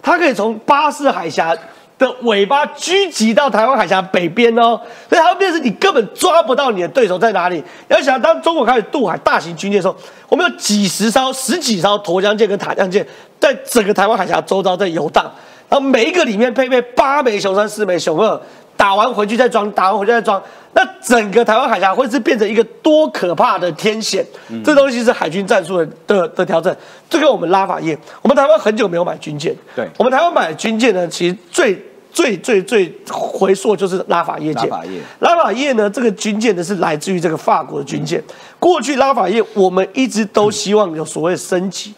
[0.00, 1.54] 它可以从巴士海峡。
[1.98, 4.78] 的尾巴聚集到台湾海峡北边哦，
[5.08, 7.62] 所以它会变成你根本抓不到你的对手在哪里。
[7.88, 9.96] 要想当中国开始渡海大型军舰的时候，
[10.28, 13.06] 我们有几十艘、十几艘沱江舰跟塔江舰
[13.40, 15.24] 在整个台湾海峡周遭在游荡，
[15.68, 18.40] 然后每一个里面配备八枚熊三、四枚熊二，
[18.76, 20.42] 打完回去再装，打完回去再装，
[20.74, 24.24] 那整个台湾海峡会是变成一个多可怕的天险？
[24.64, 26.74] 这东西是海军战术的的的调整。
[27.08, 31.80] 这个我们拉法叶，我们台湾很久没有买军舰，对我们台湾买军舰呢，其实最。
[32.16, 35.90] 最最最回溯就是拉法叶舰，拉法叶，拉法叶呢？
[35.90, 38.18] 这个军舰呢是来自于这个法国的军舰。
[38.58, 41.92] 过去拉法叶我们一直都希望有所谓升级，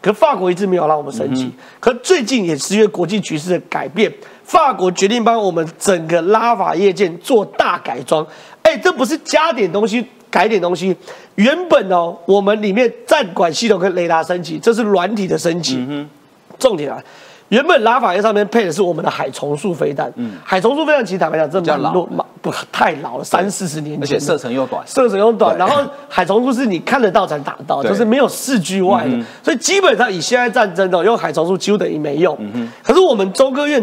[0.00, 1.52] 可法国一直没有让我们升级。
[1.78, 4.10] 可最近也是因为国际局势的改变，
[4.48, 8.26] 法国决定帮我们整个拉法叶舰做大改装。
[8.62, 10.96] 哎，这不是加点东西改点东西，
[11.34, 15.86] 原本哦我们里面战管系统跟雷达升级，这是软体的升级。
[16.58, 16.98] 重点啊。
[17.50, 22.06] 原本拉法叶上面配的是我们的海虫速飞弹，嗯，海虫速飞弹其实坦白讲，这蛮老，
[22.42, 25.56] 不太老了，三四十年，而且射程又短，射程又短。
[25.56, 32.36] 然后海虫速是你看得到才打得到，就是没有视距外的，所以基本上以现在战争哦，用海虫速几乎等于没用。
[32.38, 33.82] 嗯可是我们中科院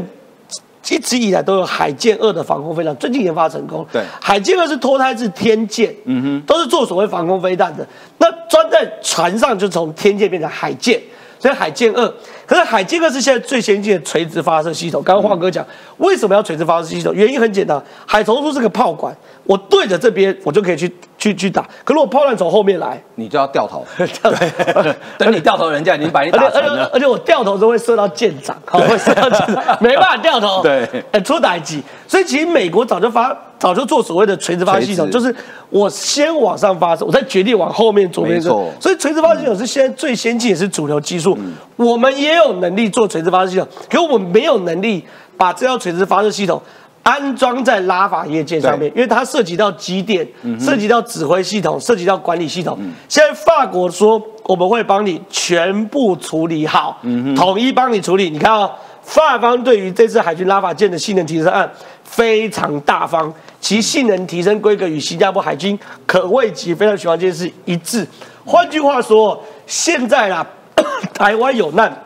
[0.93, 3.85] 一直以来都有海剑二的防空飞弹，最近研发成功。
[3.91, 7.87] 对，海剑二是脱胎自天剑，嗯哼，都是做所谓防空飞弹的。
[8.17, 11.01] 那装在船上就从天剑变成海剑。
[11.37, 12.13] 所以海剑二，
[12.45, 15.01] 可是海基克是现在最先进的垂直发射系统。
[15.03, 15.65] 刚刚华哥讲，
[15.97, 17.13] 为什么要垂直发射系统？
[17.13, 21.67] 原因很简单，海虫叔是个炮管，我对着这边，我就可以去去去打。
[21.83, 23.85] 可是我炮弹从后面来，你就要掉头。
[25.17, 26.89] 等你掉头，人家已经把你打沉了。
[26.93, 30.61] 而且我掉头都会射到舰长，好，会射到舰长，没办法掉头。
[30.63, 30.87] 对，
[31.23, 31.81] 出打击。
[32.07, 35.33] 所以其实美国早就发，早就做所谓的垂直发射系统，就是
[35.69, 38.49] 我先往上发射，我再决定往后面左边射。
[38.79, 41.37] 所以垂直发射系统是现在最先进也是主流技术。
[41.75, 45.03] 我们也有能力做垂直发射系统，可我们没有能力
[45.37, 46.61] 把这套垂直发射系统
[47.03, 50.27] 安装在拉法叶舰上面，因为它涉及到机电，
[50.59, 52.77] 涉及到指挥系统，涉及到管理系统。
[53.07, 56.99] 现在法国说我们会帮你全部处理好，
[57.35, 58.29] 统一帮你处理。
[58.29, 58.71] 你看啊，
[59.03, 61.69] 法方对于这次海军拉法舰的性能提升案
[62.03, 65.77] 非常大方，其性能提升规格与新加坡海军
[66.07, 68.07] 可谓及非常喜欢这件事一致。
[68.43, 70.45] 换句话说，现在啦。
[71.13, 72.03] 台湾有难，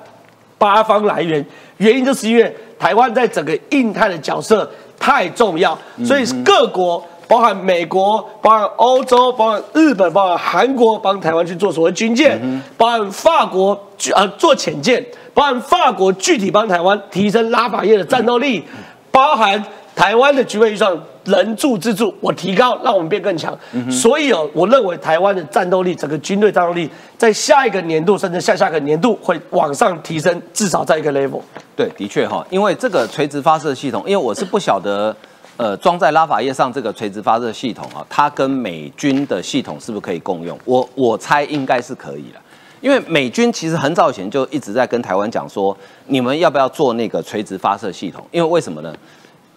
[0.59, 1.43] 八方来源，
[1.77, 12.39] 原因就是因为台湾在整个印太的角色太重要，所以各国，包含美国、包含欧洲、包含日本、包含韩国，帮台湾去做所谓军舰，
[12.77, 13.79] 包含法国
[14.13, 15.03] 呃做潜舰，
[15.33, 18.63] 包含法国具体帮台湾提升拉法叶的战斗力，
[19.11, 19.63] 包含
[19.99, 20.97] 台湾的局位预算。
[21.25, 23.55] 人助之助，我提高，让我们变更强。
[23.91, 26.89] 所以哦，我认为台湾的战斗力，整个军队战斗力，
[27.19, 31.41] 在下一个年度甚至下下个年度会往上提升，至少在一个 level。
[31.75, 35.15] 对，的确哈，因为这个垂直发射系统，因为我是不晓得，
[35.57, 40.57] 呃，装在拉法叶上这个垂直发射系统啊，它跟美军的系统是不是可以共用？
[40.65, 42.41] 我我猜应该是可以了，
[42.81, 45.77] 因为美军其实很早以前就一直在跟台湾讲说，
[46.07, 48.25] 你们要不要做那个垂直发射系统？
[48.31, 48.91] 因为为什么呢？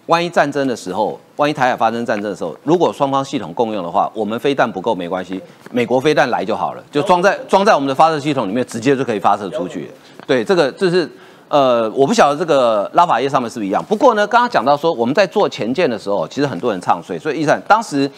[0.07, 5.41] 万一战争的时候，万一台海发生战争的时候，如果双方系统共用的话，我们飞弹不够没关系，
[5.71, 9.91] 美国飞弹来就好了，就装在装在我们的发射系统里面，直接就可以发射出去。
[10.27, 11.09] 对，这个这是
[11.49, 13.85] 呃，我不晓得这个拉法叶上面是不是一样。
[13.85, 18.11] 不过呢，刚刚讲到说我们在做前舰的时候，其实很多人唱衰，所以一战当时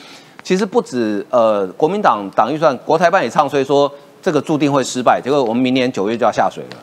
[0.43, 3.91] 其实不止呃国民党党预算，国台办也唱衰说
[4.23, 6.77] 这个注定会失败，结果我们明年九月就要下水了。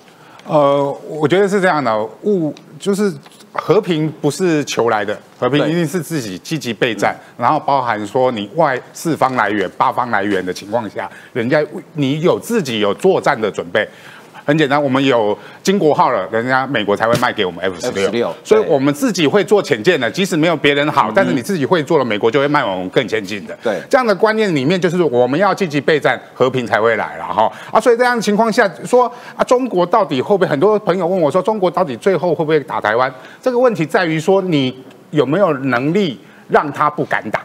[0.47, 3.13] 呃，我觉得是这样的，物就是
[3.53, 11.61] 和平不是求来的，和平一定是自己积极备战，然后包含说你外四方来源、八方来源的情况下，人家
[11.93, 13.87] 你有自己有作战的准备。
[14.45, 23.57] 很简单，我们有金国号了，人家美国才会卖给我们 F 十六，所以我们自己会做潜舰的，即使没有别人好，但是你自己会做了，美国就会卖我们更先进的。
[23.63, 27.79] 对，这样的观念里面就是我们要积极备战，和平才会来了哈啊！
[27.79, 30.51] 所以这样的情况下，说啊，中国到底会不会？
[30.51, 33.13] 很多朋友问我说，中国到底最后会不会打台湾？
[33.41, 34.77] 这个问题在于说，你
[35.11, 36.19] 有没有能力
[36.49, 37.41] 让他不敢打？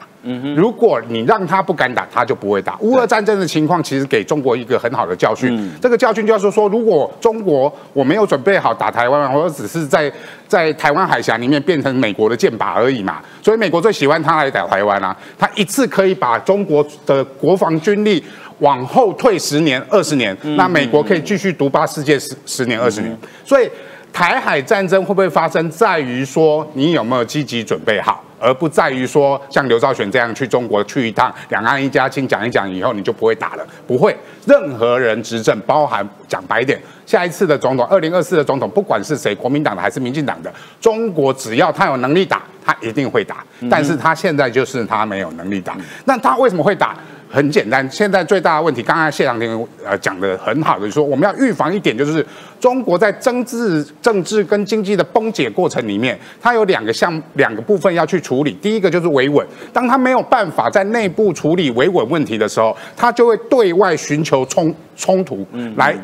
[0.56, 2.76] 如果你让他不敢打，他就不会打。
[2.80, 5.70] 乌俄战争的情况其实给中国一个很好的教训。
[5.80, 10.12] 这个教训就是说，如果中国我没有准备好打台湾，或者只是在
[10.48, 13.22] 在台湾海峡里面变成美国的箭靶而已嘛。
[13.42, 18.22] 所以美国最喜欢他来打台湾啊，他一次可以把中国的国防军力
[18.58, 23.16] 往后退十年、二十年，那美国可以继续独霸世界十十年、二十年。
[23.44, 23.70] 所以
[24.12, 28.24] 台海战争会不会发生，在于说你有没有积极准备好。
[28.39, 34.16] 而不在于说像刘兆玄这样去中国去一趟，两岸一家亲讲一讲以后你就不会打了，不会。
[34.47, 43.45] 任何人执政，包含讲白一点，下一次的总统，二零二四的总统，不管是谁，国民党的还是民进党的，中国只要他有能力打，他一定会打。
[43.68, 46.97] 但是他现在就是他没有能力打，那他为什么会打？
[47.37, 52.24] 很简单，现在最大的问题，刚才谢长廷呃讲的很好的就说，我们要预防一点，就是
[52.59, 58.53] 中国在政治、政治跟经济的崩解过程里面，它有两个项、两个部分要去处理。
[58.62, 65.95] 第一个就是维稳，当他没有办法在内部处理维稳问题的时候，他就会对外寻求冲冲突来。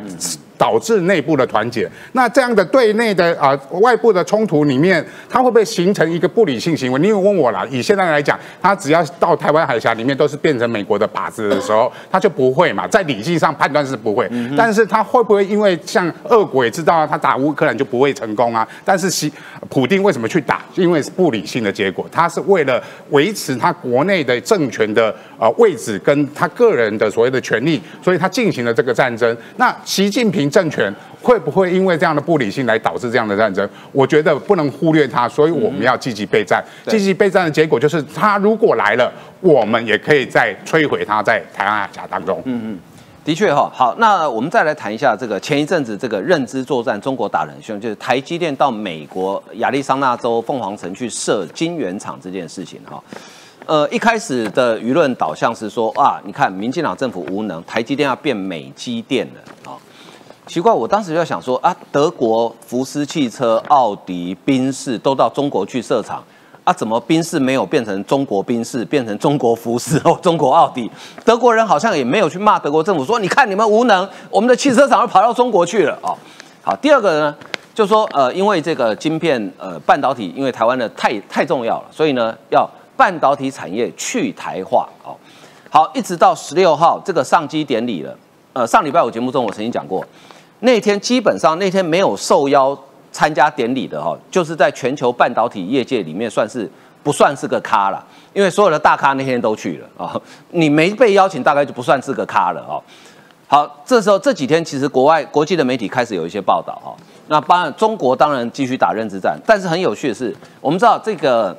[0.62, 7.00] 导致内部的团结，那这样的对内的啊外部的冲突里面，它会不会形成一个不理性行为？
[7.00, 14.30] 你有问我啦，以现在来讲，他只要到台湾海峡里面都是变成美国的靶子的时候，他就不会嘛，在理性上判断是不会。
[14.56, 18.64] 但是他会不会因为像俄国也知道他打乌克兰就不会成功啊？
[18.84, 19.32] 但是西
[19.68, 20.62] 普丁为什么去打？
[20.76, 29.36] 因为是不理性的结果，他是为了维持他国内的政权的呃位置跟他个人的所谓的权利，所以他进行了这个战争。
[29.56, 30.51] 那习近平。
[30.52, 33.66] 政权会不会因为这样的不理性来导致这样的战争？
[33.90, 36.62] 我觉得不能忽略它，所以我们要积极备战。
[36.86, 42.40] 积极备战的结果就是，他如果来了，我们也可以再摧毁他在台湾海峡当中。
[42.44, 42.78] 嗯嗯，
[43.24, 43.70] 的确哈。
[43.72, 53.02] 好，那我们再来谈一下这个前一阵子这个认知作战，中国打人凶，就是台积电到美国亚利桑那州凤凰城去设晶圆厂这件事情哈。
[53.64, 59.78] 呃，一开始的舆论导向是说啊，你看民进党政府无能，台积电要变美积电了啊。
[60.52, 66.22] 奇怪，我当时就在想说啊，德国福斯汽车、奥迪、宾士都到中国去设厂，
[66.62, 70.90] 啊，怎么宾士没有变成中国宾士，变成中国福斯哦， 中国奥迪？
[71.24, 76.14] 德国人好像也没有去骂德国政府，说你看你们无能，我们的汽车厂都跑到中国去了哦。
[76.60, 77.34] 好，第二个呢，
[77.72, 85.16] 就说呃，因为这个晶片呃半导体，因为台湾的太太重要了，所以呢要半导体产业去台化哦。
[85.70, 88.14] 好，一直到十六号这个上机典礼了，
[88.52, 90.04] 呃，上礼拜我节目中我曾经讲过。
[90.64, 92.76] 那天基本上那天没有受邀
[93.10, 96.70] 参加典礼的哈，就是在全球半导体业界里面算是
[97.02, 102.80] 不算是个咖了，因为所有的大咖那天都去了啊， 你没被邀请大概就不算是个咖了哦。
[103.48, 106.94] 好，这时候这几天其实国外国际的媒体开始有一些报道哈，
[107.26, 111.54] 那当然中国当然继续打认知战，但是很有趣的是，我们知道这个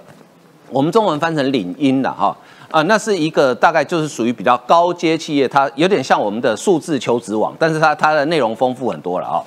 [0.70, 2.36] 我们中文翻成领英的哈。
[2.74, 9.38] 啊，那是一个大概就是属于比较高阶企业，它有点像我们的数字求职网，但是它它的内容丰富很多了啊。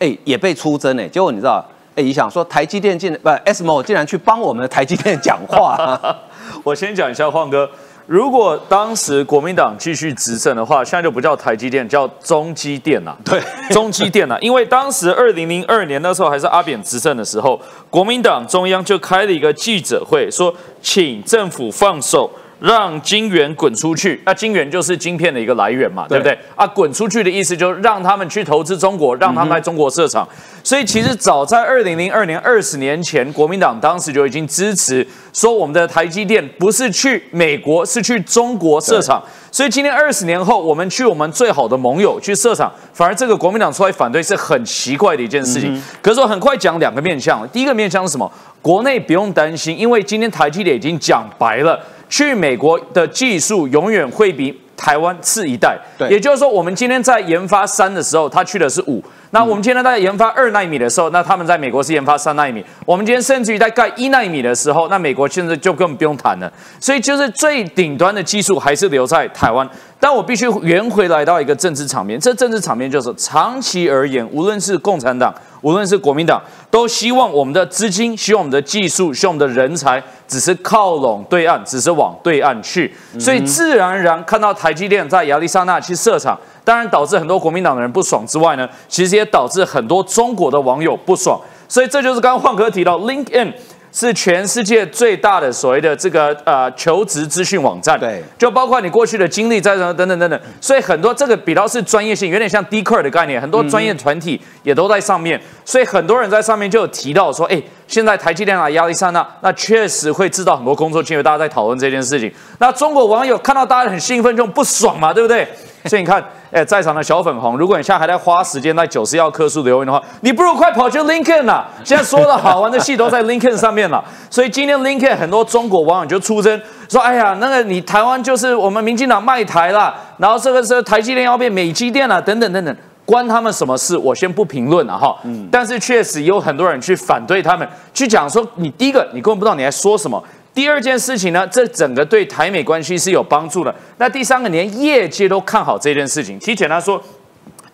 [0.00, 1.64] 哎，也被出征哎，结果你知道，
[1.94, 5.78] 哎，你想说台积电进不 SMO 竟然去帮我们的台积电讲话。
[6.64, 7.70] 我先讲一下，晃哥，
[8.06, 13.16] 如果当时国民党继续执政的话，现在就不叫台积电，叫中积电呐。
[13.24, 13.40] 对，
[13.70, 20.52] 中积电呐，因为当时二零零二年那时候还是阿扁执政的时候，国民党中央就开了一个记者会，说
[20.82, 22.28] 请政府放手。
[22.58, 26.36] 让晶圆滚出去，那晶圆就是晶片的一个来源嘛，对不对？
[26.54, 30.26] 啊，滚出去的意思就是让他们去投资中国，让他们来中国设厂。
[30.64, 39.22] 所以其实早在二零零二年，二十年前，国民党当时就已经支持说，我们的台积电不是去美国，是去中国设厂。
[39.52, 45.80] 所以今天二十年后，我们去我们最好的盟友去设厂，反而这个国民党出来反对是很奇怪的一件事情。
[46.02, 48.30] 可是我很快讲两个面向，第一个面向是什么？
[48.60, 51.78] 国内不用担心，因为今天台积电已经讲白了。
[52.08, 59.02] 去美国的技术永远会比台湾次一代，对，也就是说，我们今天在研发三的时候，他去的是五。
[59.30, 62.64] 那我们今天在研发二纳米的时候，那他们在美国是研发三纳米。
[62.84, 66.50] 我们今天甚至于在盖一纳米的时候，那美国现在就根本不用谈了。
[66.78, 69.68] 所以就是最顶端的技术还是留在台湾。
[69.98, 75.34] 但我必须圆回来到一个政治场面，这政治场面就是长期而言，无论是共产党，
[75.66, 76.40] 无论是国民党，
[76.70, 82.94] 都希望我们的资金、希望我们的技术、希望我们的人才，只是靠拢对岸，只是往对岸去。
[83.18, 91.40] 所以自然而然看到台积电在亚利桑那去设厂，当然导致很多国民党的人不爽之外呢，其实也导致很多中国的网友不爽。
[91.68, 93.52] 所以这就是刚刚焕哥提到 LinkedIn。
[93.98, 112.30] 是全世界最大的所谓的这个呃求职资讯网站，对，就包括你过去的经历在什么等等等等，所以很多这个比较是专业性，有点像 d c a r 的概念，很多专业团体也都在上面，所以很多人在上面就有提到说，哎，现在台积电啊、亚利桑那，那确实会制造很多工作机会，大家在讨论这件事情。
[112.58, 115.48] 那中国网友看到大家很兴奋，就不爽嘛，对不对？
[115.86, 116.22] 所以你看。
[116.56, 121.66] 哎，在场的小粉红，如果你现在还在花时间在九十要棵树留言的话，你不如快跑去 LinkedIn 啊！
[121.84, 124.02] 现在所有的好玩的戏都在 LinkedIn 上面了。
[124.30, 133.94] 所以今天 LinkedIn 很多中国网友就出征说：“哎呀，那个你台湾就是我们民进党卖台了，然后这个是台积电要变美积电了，等等等等，关他们什么事？
[133.98, 135.14] 我先不评论了哈。
[135.24, 140.24] 嗯，但是确实有很多人去反对他们，去讲说你第一个你根本不知道你在说什么。”
[140.56, 143.72] 第二件事情呢，这整个对台美关系是有帮助的。
[143.98, 146.38] 那第三个，连业界都看好这件事情。
[146.38, 146.98] 提简单说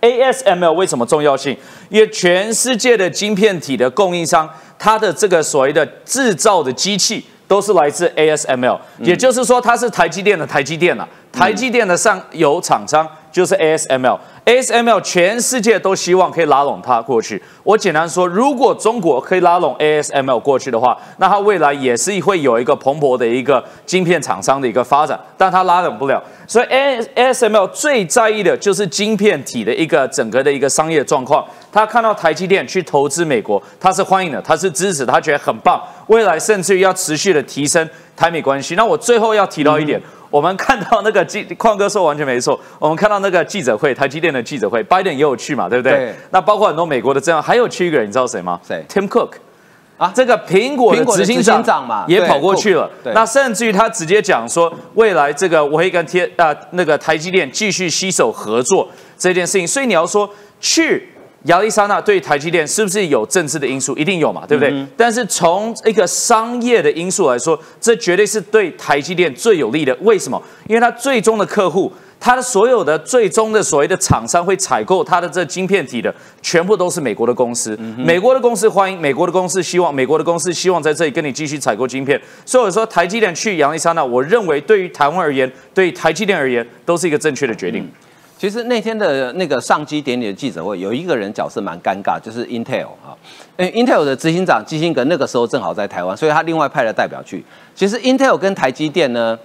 [0.01, 1.57] ，ASML 为什么重要性？
[1.91, 14.19] 因为全世界的晶片体的供应商，它的这个所谓的制造的机器都是来自 ASML，也就是说，它是台积电的台积电啊，台积电的上游厂商就是 ASML。
[14.45, 17.43] ASML 全世界都希望可以拉拢它过去。
[17.63, 26.23] 我简单说，如果中国可以拉拢 ASML 过去的话，那它未来也是会有一个蓬勃的一个晶片厂商的一个发展，但它拉拢不了。
[26.47, 31.45] 所以 ASML 最在意的就是晶片体的一个整个的一个商业状况。
[31.71, 35.81] 他看到台积电去投资美国，他是欢迎的，他是支持，他觉得很棒。
[36.09, 38.75] 未来甚至于要持续的提升台美关系。
[38.75, 39.99] 那我最后要提到一点。
[40.33, 42.59] 我们看到那个记矿哥说完全没错。
[42.81, 45.93] 我们看到那个记者会，台积电的记者会，拜登也有去嘛，对不对？
[45.93, 46.15] 对。
[46.31, 48.59] 那包括很多美国的这样，还有去一个人，你知道谁吗？
[48.67, 49.33] 谁？Tim Cook，
[49.99, 52.91] 啊，这个苹果的执行长嘛，也跑过去了。
[53.15, 59.69] 那甚至于他直接讲说，未来这个我会跟天啊那个台积电继续携手合作这件事情。
[59.69, 60.29] 所以你要说
[60.59, 61.12] 去。
[61.45, 63.97] 亚利桑那对台积电是不是有政治的因素？
[63.97, 64.87] 一定有嘛，对不对？
[64.97, 69.97] 但是从一个商业的因素来说，这绝对是对台积电最有利的。
[70.03, 70.41] 为什么？
[70.69, 77.77] 因为它最终的客户，它的所有的最终的所谓的厂商会采购它的这晶片体的，全部都是美国的公司。
[77.97, 82.21] 美国的公司欢迎，美国的公司希望，美国的公司希望在这里跟你继续采购晶片。
[82.47, 87.91] 所以我说，台积电去亚利桑那，我认为对于台湾而言，对台积电而言，都是一个正确的决定。
[88.43, 93.15] 其实那天的那个上机典礼的记者会，有一个人角色蛮尴尬，就是 Intel 啊，
[93.57, 97.45] 因 Intel 的执行长基辛格那个时候正好在台湾，所以他另外派了代表去。
[97.73, 99.39] 其实 Intel 跟台积电呢，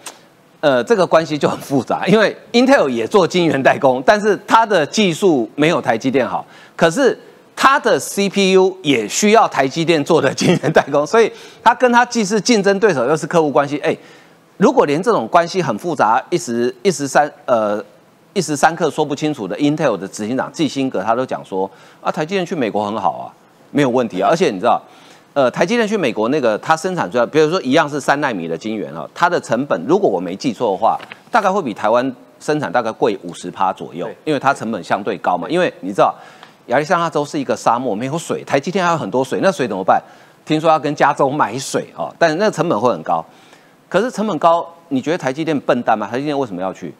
[0.61, 6.43] 呃，这个关系就很复杂，因为 Intel 也做晶圆代工，但是它的技术没有台积电好，
[6.75, 7.15] 可是
[7.55, 11.31] 它的 CPU 也需要台积电做的晶圆代工，所以
[11.63, 13.77] 它跟它既是竞争对手，又是客户关系。
[13.83, 13.95] 哎，
[14.57, 17.85] 如果连这种关系很复杂，一时一时三呃。
[18.37, 21.67] 一时三刻说不清楚的，Intel 的执行长季辛格他都讲说
[21.99, 23.25] 啊，台积电去美国很好啊，
[23.71, 24.29] 没有问题啊。
[24.29, 24.79] 而且你知道，
[25.33, 30.99] 呃，台积电去美国那个，它生产出来，比如说一样是三纳米的晶圆啊，它的成本如果我没记错的话，
[31.31, 35.49] 大概会比台湾生产大概贵五十趴左右，因为它成本相对高嘛。
[35.49, 36.13] 因为你知道，
[36.67, 39.99] 亚利桑那州是一个沙漠，没有水，台积电还有很多水，那水怎么办？
[40.45, 43.25] 听说要跟加州买水哦，但是那个成本会很高。
[43.89, 46.07] 可是成本高，你觉得台积电笨蛋吗？
[46.07, 46.93] 台积电为什么要去？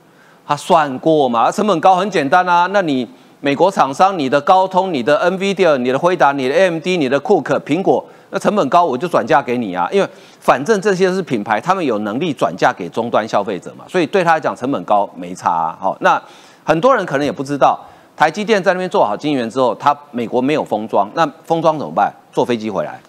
[0.48, 1.52] 他算过嘛？
[1.52, 2.68] 成本高很简单啊。
[2.72, 3.08] 那你
[3.42, 9.88] 美国厂商，你的高通、你的 NVIDIA、你的辉达、你的 AMD、你的库克、苹果，那成本高我就转嫁给你啊。
[9.92, 13.84] 因为反正这些是品牌，他们有能力转嫁给终端消费者嘛。
[13.88, 15.78] 所以对他来讲，成本高没差。
[15.80, 16.20] 好，那
[16.64, 17.80] 很多人可能也不知道，
[18.16, 22.12] 台积电在那边做好晶圆之后，他美国没有封装，那封装怎么办？
[22.32, 23.00] 坐飞机回来，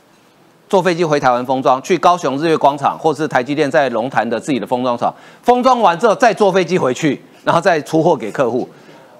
[0.69, 7.23] 坐飞机回台湾封装，去高雄日月光厂，或是台积电在龙潭的自己的封装厂，封装完之后再坐飞机回去。
[7.45, 8.69] 然后再出货给客户，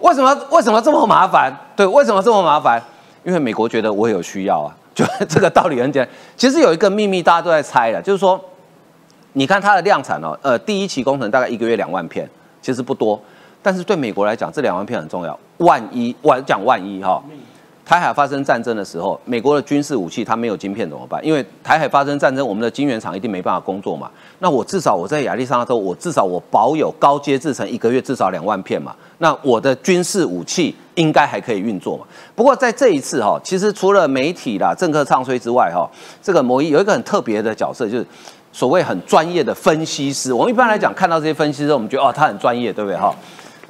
[0.01, 1.55] 为什么为什么这么麻烦？
[1.77, 2.83] 对，为什么这么麻烦？
[3.25, 6.15] 因为美国觉得我有需要啊， 就这个道理很简单。
[6.37, 8.41] 其实有一个秘密，大家都在猜了，就是说，
[9.33, 12.29] 你看它的量产哦，呃，第一期工程大概一个月两万片，
[12.63, 13.21] 其实不多，
[13.63, 15.39] 但是对美国来讲，这两万片很重要。
[15.59, 17.23] 万一万讲万一哈。
[17.89, 21.25] 台海发生战争的时候，美国的军事武器它没有晶片怎么办？
[21.25, 24.11] 因为台海发生战争，我们的晶圆厂一定没办法工作嘛。
[24.41, 28.95] 那我至少我在亚利桑那州，我至少我保有高阶制程，一个月至少两万片嘛。
[29.17, 32.05] 那我的军事武器应该还可以运作嘛。
[32.35, 35.89] 不过在这一次哈，其实除了媒体啦、政客唱衰之外哈，
[36.23, 38.07] 这个某一有一个很特别的角色，就是
[38.53, 40.31] 所谓很专业的分析师。
[40.31, 43.15] 我们一般来讲看到这些分析师，我们觉得哦他很专业，对不对哈？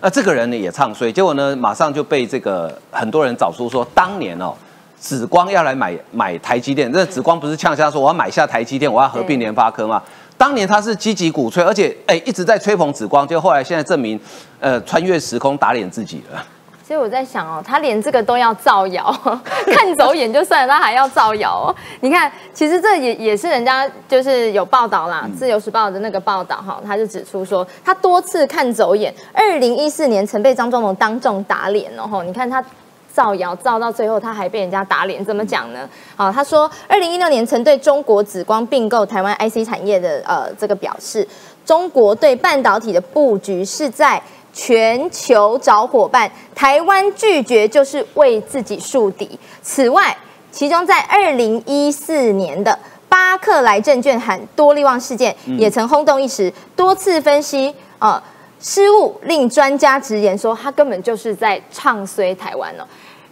[0.01, 4.55] 那这个人呢也唱衰，结果呢马上就被这个很多人找出说，当年哦。
[5.01, 10.03] 紫光要来买买台积电，那紫光不是呛下说我要买下台积电，我要合并联发科吗？
[10.37, 14.19] 当年他是积极鼓吹，而且哎一直在吹捧紫光，就后来现在证明，
[14.59, 16.45] 呃穿越时空打脸自己了。
[16.89, 19.13] 所以我在想哦，他连这个都要造谣，
[19.71, 21.77] 看走眼就算了，他还要造谣哦。
[22.01, 32.23] 你看，其实这也也是人家就是有报道啦，《自由时报》的那个报道哈，他就指出说他多次看走眼，二零一四年曾被张忠谋当众打脸哦。
[32.25, 32.65] 你看他。
[33.11, 35.89] 造谣造到最后，他还被人家打脸，怎么讲呢？
[36.15, 41.27] 好，他说，二零一六年曾对中国紫光并购台湾 IC 产业的呃这个表示，
[41.65, 44.23] 中国对半导体的布局是在
[44.59, 49.39] 全球找伙伴，台湾拒绝就是为自己树敌。
[49.63, 50.15] 此外，
[50.51, 52.77] 其中在二零一四年的
[53.09, 58.21] 巴克莱证券喊多利旺事件，也曾轰动一时，多次分析呃
[58.61, 62.85] 失误，令专家直言说，他根本就是在唱衰台湾了。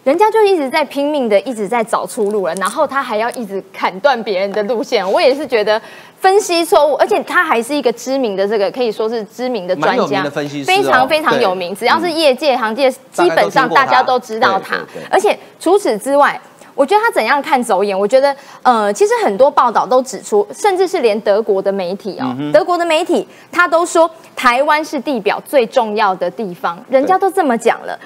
[0.05, 5.05] 人家就一直在拼命的，一直在找出路了，然后他还要一直砍断别人的路线。
[5.11, 5.83] 我也是觉得
[6.19, 10.25] 分析错误，而且他还是一个知名的这个可以说是知名的专家，
[10.65, 11.75] 非常非常有名。
[11.77, 14.77] 只要是业界行界，基本上大家都知道他。
[15.11, 16.41] 而且除此之外，
[16.75, 17.99] 我觉得他怎样看走眼？
[17.99, 27.99] 我觉得呃，其实很多报道都指出，甚至是连德国的媒体哦，德国的媒体他都说台湾是地表最重要的地方，人家都这么讲了。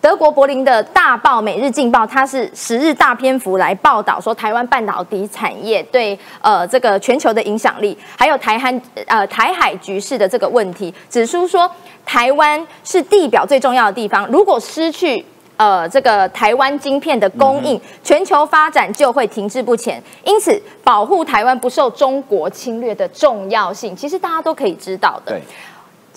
[0.00, 11.68] 德国柏林的大报《每日镜报》，它是十日大篇幅来报道说台湾半导体产业对呃这个全球的影响力，还有台韩呃台海局势的这个问题，指出说
[12.06, 15.24] 台湾是地表最重要的地方，如果失去
[15.56, 20.00] 呃这个台湾晶片的供应，全球发展就会停滞不前。
[20.22, 25.40] 因此，保护台湾不受中国侵略的重要性，其实大家都可以知道的。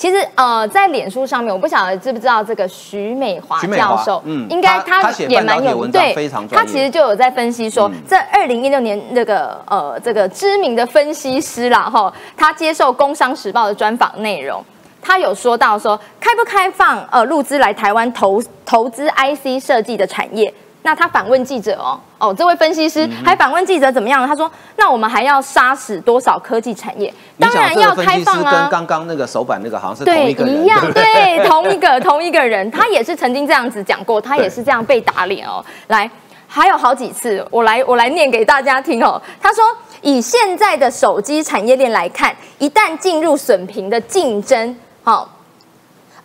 [0.02, 6.12] 其实呃，在脸书上面，我不晓得知不知道这个徐美华教授，嗯，应该他也蛮有对，
[6.50, 14.66] 他其实就有在分析说，在二零一六年那个呃这个知名的分析师啦哈，他接受《工商时报》的专访内容，
[15.04, 20.52] 他有说到说开不开放呃入资来台湾投投资 IC 设计的产业。
[20.84, 24.28] 那他反问记者哦哦，这位分析师还反问记者怎么样？
[24.28, 27.14] 他说：“那我们还要杀死多少科技产业？
[27.40, 35.64] 当然要开放啊！”跟刚刚那个手板那个好像是同一个人，一样对，同一个 同一个人，他也是曾经这样子讲过，他也是这样被打脸哦。
[35.88, 36.10] 来，
[36.48, 39.22] 还有好几次，我来我来念给大家听哦。
[39.40, 39.64] 他说
[40.02, 45.30] ：“以现在的手机产业链来看，一旦进入损平的竞争，好。”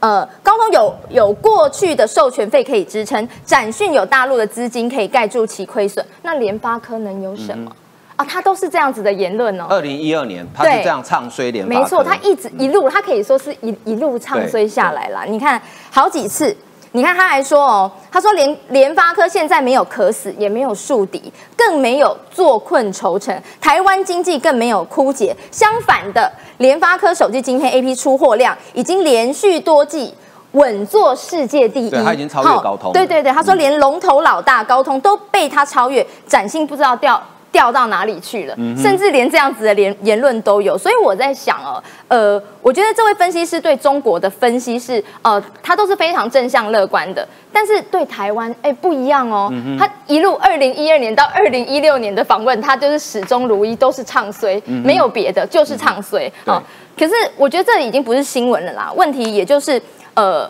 [0.00, 7.70] 呃，高通有有过去的授权费可以支撑，展讯有大陆的资金可以盖住其亏损，那联发科能有什么
[8.16, 8.24] 啊？
[8.24, 9.66] 他都是这样子的言论哦。
[9.70, 15.24] 二零一二年他是这样唱衰联发没错，他一直一路，他可以说是一一路唱衰下来了。
[15.26, 16.56] 你看好几次。
[16.96, 25.36] 你看，他还说哦，他说联联发科现在没有渴死，也没有树敌，更没有坐困愁城，台湾经济更没有枯竭。
[25.50, 30.14] 相反的，联发科手机今天 A P 出货量已经连续多季
[30.52, 32.90] 稳坐世界第一，他已经超越高通。
[32.94, 37.22] 对对对，他说连龙头老大高通都被他超越，崭新不知道掉。
[37.56, 38.54] 掉到哪里去了？
[38.76, 49.50] 甚至连这样子的言言论都有，所以我在想哦，呃，我觉得这位分析师对中国的分析是，呃，他都是非常正向乐观的，但是对台湾，哎，不一样哦。
[49.78, 56.62] 他一路二零一二年到二零一六年的访问，他就是始终如一，都是唱衰，没有别的，就是唱衰啊。
[56.98, 59.80] 可是我觉得这已经不是新闻了啦，问题也就是
[60.12, 60.46] 呃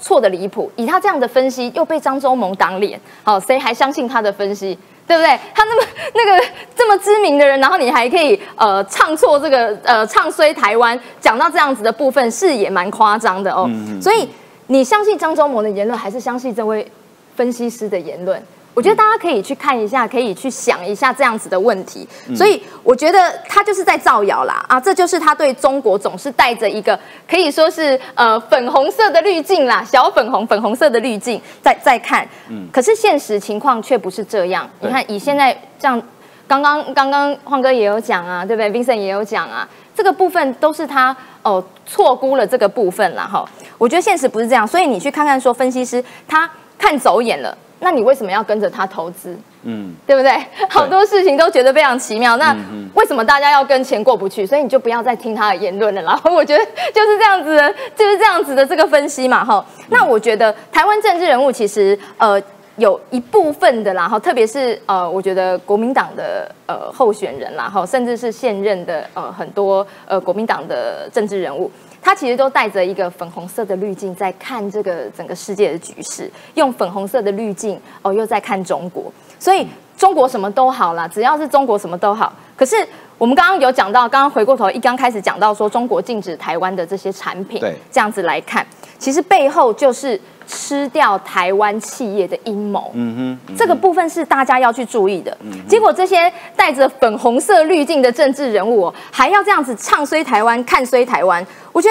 [0.00, 4.78] 错的离谱，以他这样的分析又被张忠谋挡脸，好，谁还相信他的分析？
[5.08, 5.40] 对不对？
[5.54, 6.46] 他那么那个
[6.76, 13.68] 这么知名的人，然后你还可以呃唱错这个呃唱衰台湾，讲到这样子的部分是也蛮夸张的哦。
[14.00, 14.28] 所以
[14.66, 16.86] 你相信张忠谋的言论，还是相信这位
[17.34, 18.40] 分析师的言论？
[18.78, 22.06] 我觉得大家可以去看一下，可以去想一下这样子的问题。
[22.36, 24.78] 所以我觉得他就是在造谣啦啊！
[24.78, 26.96] 这就是他对中国总是带着一个
[27.28, 32.24] 可以说是呃粉红色的滤镜啦，小粉红粉红色的滤镜在在看。
[32.48, 32.68] 嗯。
[32.72, 34.70] 可是现实情况却不是这样。
[34.78, 36.00] 你看，以现在这样，
[36.46, 43.44] 刚刚刚刚晃哥也有讲啊，对不对？Vincent 也有讲啊，这个部分都是他哦错估了这个部分了哈。
[43.76, 46.48] 我觉得现实不是这样，所以你去看看说分析师他
[46.78, 47.58] 看走眼了。
[47.80, 49.36] 那你为什么要跟着他投资？
[49.62, 50.32] 嗯，对不对？
[50.68, 52.36] 好多事情都觉得非常奇妙。
[52.36, 52.56] 那
[52.94, 54.46] 为什么大家要跟钱过不去？
[54.46, 56.20] 所以你就不要再听他的言论了啦。
[56.30, 59.64] 我觉得就是这样子的，就是这样子的这个分析嘛，哈。
[59.88, 62.40] 那我觉得台湾政治人物其实呃
[62.76, 71.70] 有一部分的啦，哈，特别是呃，我觉得国民党的呃候选人啦，哈，甚至是现任的呃很多呃国民党的政治人物。
[72.02, 82.32] 他其实都带着一个粉红色的滤镜在看这个整个世界的局势，用粉红色的滤镜哦，又在看中国，所以中国什么都好啦，只要是中国什么都好。
[82.56, 82.76] 可是
[83.18, 88.66] 我们刚刚有讲到，刚刚回过头一刚开始讲到说中国禁止台湾的这些产品，对，这样子来看，
[88.98, 90.20] 其实背后就是。
[90.48, 95.36] 吃掉台湾企业的阴谋，嗯哼，这个部分是大家要去注意的。
[95.68, 101.88] 结果这些带着粉红色滤镜的政治人物，哦还要这样子唱衰台湾、看衰台湾，我觉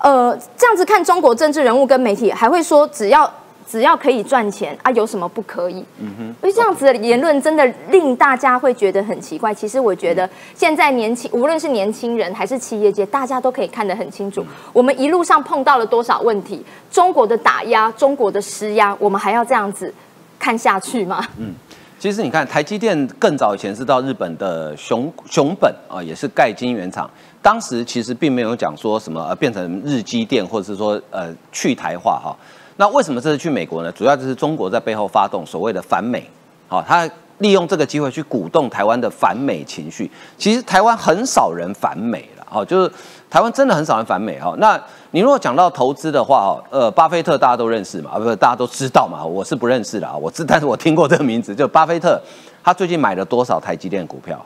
[0.00, 3.30] 得，呃，这样子看中国政治人物跟媒体，还会说只要。
[3.70, 5.84] 只要可以赚钱啊，有什么不可以？
[6.00, 9.54] 嗯哼，因为这样子的言论真的令大家会觉得很奇怪。
[9.54, 14.44] 其实我觉得现在年轻，无论是年轻人还是企业界，大家都可以看得很清楚。
[14.72, 16.64] 我们一路上碰到了多少问题？
[16.90, 19.94] 中国的打压，中国的施压，我们还要这样子
[20.36, 21.24] 看下去吗？
[21.38, 21.54] 嗯，
[22.00, 27.08] 其实你看，台积电更早以前是到日本的熊熊本啊，也是盖晶圆厂，
[27.40, 32.36] 当时其实并没有讲说什么呃变成日积电，或者是说呃去台化哈。
[32.80, 33.92] 那为什么这次去美国呢？
[33.92, 36.26] 主要就是中国在背后发动所谓的反美，
[36.66, 37.06] 好，他
[37.36, 40.10] 利用这个机会去鼓动台湾的反美情绪。
[40.38, 42.90] 其实台湾很少人反美了，好，就是
[43.28, 44.54] 台湾真的很少人反美哈。
[44.56, 49.22] 那你如果讲到投资的话，呃，巴菲特大家都认识嘛，不是大家都知道嘛？
[49.22, 52.18] 我是不认识的啊，我知，但是我听过这个名字，就巴菲特，
[52.64, 54.42] 他最近买了多少台积电股票？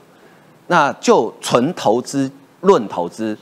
[0.67, 2.29] 那就纯投资
[2.59, 3.37] 论投资，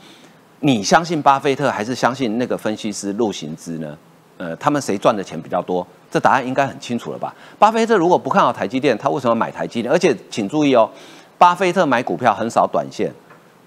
[0.60, 3.98] 你相信巴菲特还是相信那个分析师陆行之呢？
[4.44, 5.88] 呃，他们谁赚的钱比较多？
[6.12, 7.34] 这答案应该很清楚了吧？
[7.58, 9.90] 巴菲特如果不看好台积电，他为什么买台积电？
[9.90, 10.90] 而且请注意哦，
[11.38, 13.10] 巴菲特买股票很少短线，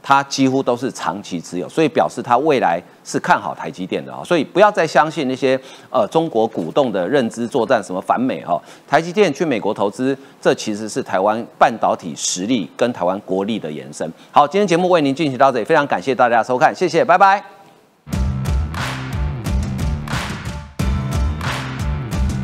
[0.02, 4.22] 他几乎都是长期持有，所以表示他未来是看好台积电的啊。
[4.22, 5.58] 所以不要再相信那些
[5.90, 8.60] 呃中国股动的认知作战，什么反美哈。
[8.86, 14.06] 台积电去美国投资，这其实是台湾半导体实力跟台湾国力的延伸。
[14.30, 17.55] 好，今天节目为您进行到这里，非常感谢大家收看，谢谢，拜拜。